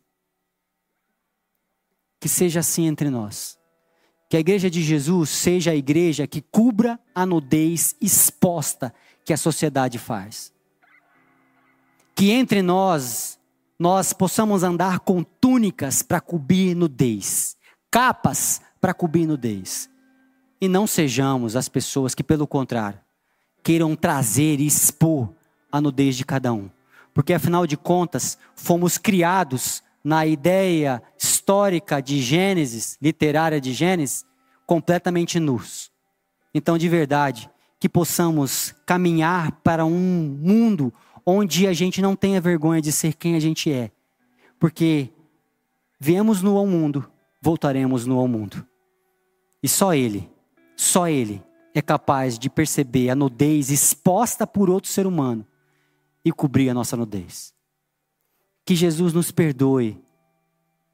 que 2.19 2.27
seja 2.27 2.59
assim 2.59 2.85
entre 2.87 3.09
nós. 3.09 3.57
Que 4.27 4.37
a 4.37 4.39
igreja 4.39 4.69
de 4.69 4.83
Jesus 4.83 5.29
seja 5.29 5.71
a 5.71 5.75
igreja 5.75 6.27
que 6.27 6.41
cubra 6.41 6.99
a 7.15 7.25
nudez 7.25 7.95
exposta 7.99 8.93
que 9.25 9.33
a 9.33 9.37
sociedade 9.37 9.97
faz. 9.97 10.53
Que 12.13 12.31
entre 12.31 12.61
nós, 12.61 13.39
nós 13.79 14.13
possamos 14.13 14.61
andar 14.61 14.99
com 14.99 15.23
túnicas 15.23 16.03
para 16.03 16.19
cobrir 16.19 16.75
nudez, 16.75 17.57
capas 17.91 18.61
para 18.79 18.93
cobrir 18.93 19.25
nudez. 19.25 19.89
E 20.61 20.67
não 20.67 20.85
sejamos 20.85 21.55
as 21.55 21.69
pessoas 21.69 22.13
que, 22.13 22.23
pelo 22.23 22.45
contrário, 22.47 22.99
queiram 23.63 23.95
trazer 23.95 24.59
e 24.59 24.65
expor 24.65 25.33
a 25.71 25.79
nudez 25.79 26.15
de 26.15 26.25
cada 26.25 26.51
um. 26.53 26.69
Porque 27.13 27.33
afinal 27.33 27.65
de 27.65 27.77
contas, 27.77 28.37
fomos 28.55 28.97
criados 28.97 29.83
na 30.03 30.25
ideia 30.25 31.01
histórica 31.17 32.01
de 32.01 32.21
Gênesis, 32.21 32.97
literária 33.01 33.59
de 33.59 33.73
Gênesis, 33.73 34.25
completamente 34.65 35.39
nus. 35.39 35.91
Então, 36.53 36.77
de 36.77 36.87
verdade, 36.87 37.49
que 37.79 37.89
possamos 37.89 38.75
caminhar 38.85 39.51
para 39.63 39.85
um 39.85 40.37
mundo 40.41 40.93
onde 41.25 41.67
a 41.67 41.73
gente 41.73 42.01
não 42.01 42.15
tenha 42.15 42.41
vergonha 42.41 42.81
de 42.81 42.91
ser 42.91 43.13
quem 43.13 43.35
a 43.35 43.39
gente 43.39 43.71
é. 43.71 43.91
Porque 44.59 45.09
viemos 45.99 46.41
no 46.41 46.57
ao 46.57 46.65
mundo, 46.65 47.09
voltaremos 47.41 48.05
no 48.05 48.19
ao 48.19 48.27
mundo. 48.27 48.65
E 49.61 49.67
só 49.67 49.93
Ele, 49.93 50.29
só 50.75 51.07
Ele 51.07 51.43
é 51.73 51.81
capaz 51.81 52.37
de 52.37 52.49
perceber 52.49 53.09
a 53.09 53.15
nudez 53.15 53.69
exposta 53.69 54.45
por 54.47 54.69
outro 54.69 54.89
ser 54.89 55.05
humano 55.05 55.45
e 56.23 56.31
cobrir 56.31 56.69
a 56.69 56.73
nossa 56.73 56.97
nudez. 56.97 57.53
Que 58.65 58.75
Jesus 58.75 59.13
nos 59.13 59.31
perdoe 59.31 60.01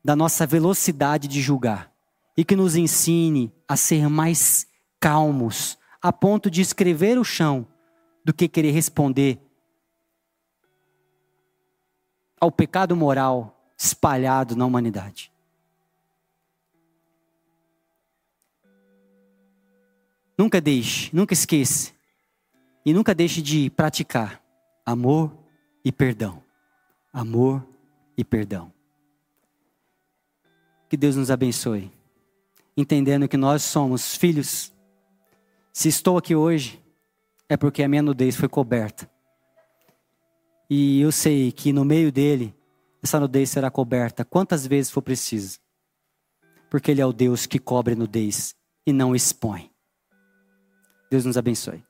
da 0.03 0.15
nossa 0.15 0.45
velocidade 0.45 1.27
de 1.27 1.41
julgar 1.41 1.91
e 2.37 2.43
que 2.43 2.55
nos 2.55 2.75
ensine 2.75 3.51
a 3.67 3.75
ser 3.75 4.07
mais 4.09 4.67
calmos, 4.99 5.77
a 6.01 6.11
ponto 6.11 6.49
de 6.49 6.61
escrever 6.61 7.17
o 7.17 7.23
chão 7.23 7.67
do 8.23 8.33
que 8.33 8.47
querer 8.47 8.71
responder 8.71 9.39
ao 12.39 12.51
pecado 12.51 12.95
moral 12.95 13.73
espalhado 13.77 14.55
na 14.55 14.65
humanidade. 14.65 15.31
Nunca 20.37 20.59
deixe, 20.59 21.09
nunca 21.15 21.33
esqueça 21.33 21.91
e 22.85 22.93
nunca 22.93 23.15
deixe 23.15 23.41
de 23.41 23.69
praticar 23.69 24.41
amor 24.85 25.31
e 25.83 25.91
perdão 25.91 26.45
amor 27.15 27.65
e 28.17 28.25
perdão. 28.25 28.73
Que 30.89 30.97
Deus 30.97 31.15
nos 31.15 31.31
abençoe, 31.31 31.89
entendendo 32.75 33.27
que 33.27 33.37
nós 33.37 33.63
somos 33.63 34.17
filhos. 34.17 34.73
Se 35.71 35.87
estou 35.87 36.17
aqui 36.17 36.35
hoje, 36.35 36.83
é 37.47 37.55
porque 37.55 37.81
a 37.81 37.87
minha 37.87 38.01
nudez 38.01 38.35
foi 38.35 38.49
coberta. 38.49 39.09
E 40.69 40.99
eu 40.99 41.11
sei 41.11 41.53
que 41.53 41.71
no 41.71 41.85
meio 41.85 42.11
dele, 42.11 42.53
essa 43.01 43.19
nudez 43.19 43.49
será 43.49 43.71
coberta 43.71 44.25
quantas 44.25 44.67
vezes 44.67 44.91
for 44.91 45.01
preciso. 45.01 45.59
Porque 46.69 46.91
Ele 46.91 47.01
é 47.01 47.05
o 47.05 47.13
Deus 47.13 47.45
que 47.45 47.59
cobre 47.59 47.95
nudez 47.95 48.53
e 48.85 48.91
não 48.91 49.15
expõe. 49.15 49.71
Deus 51.09 51.25
nos 51.25 51.37
abençoe. 51.37 51.83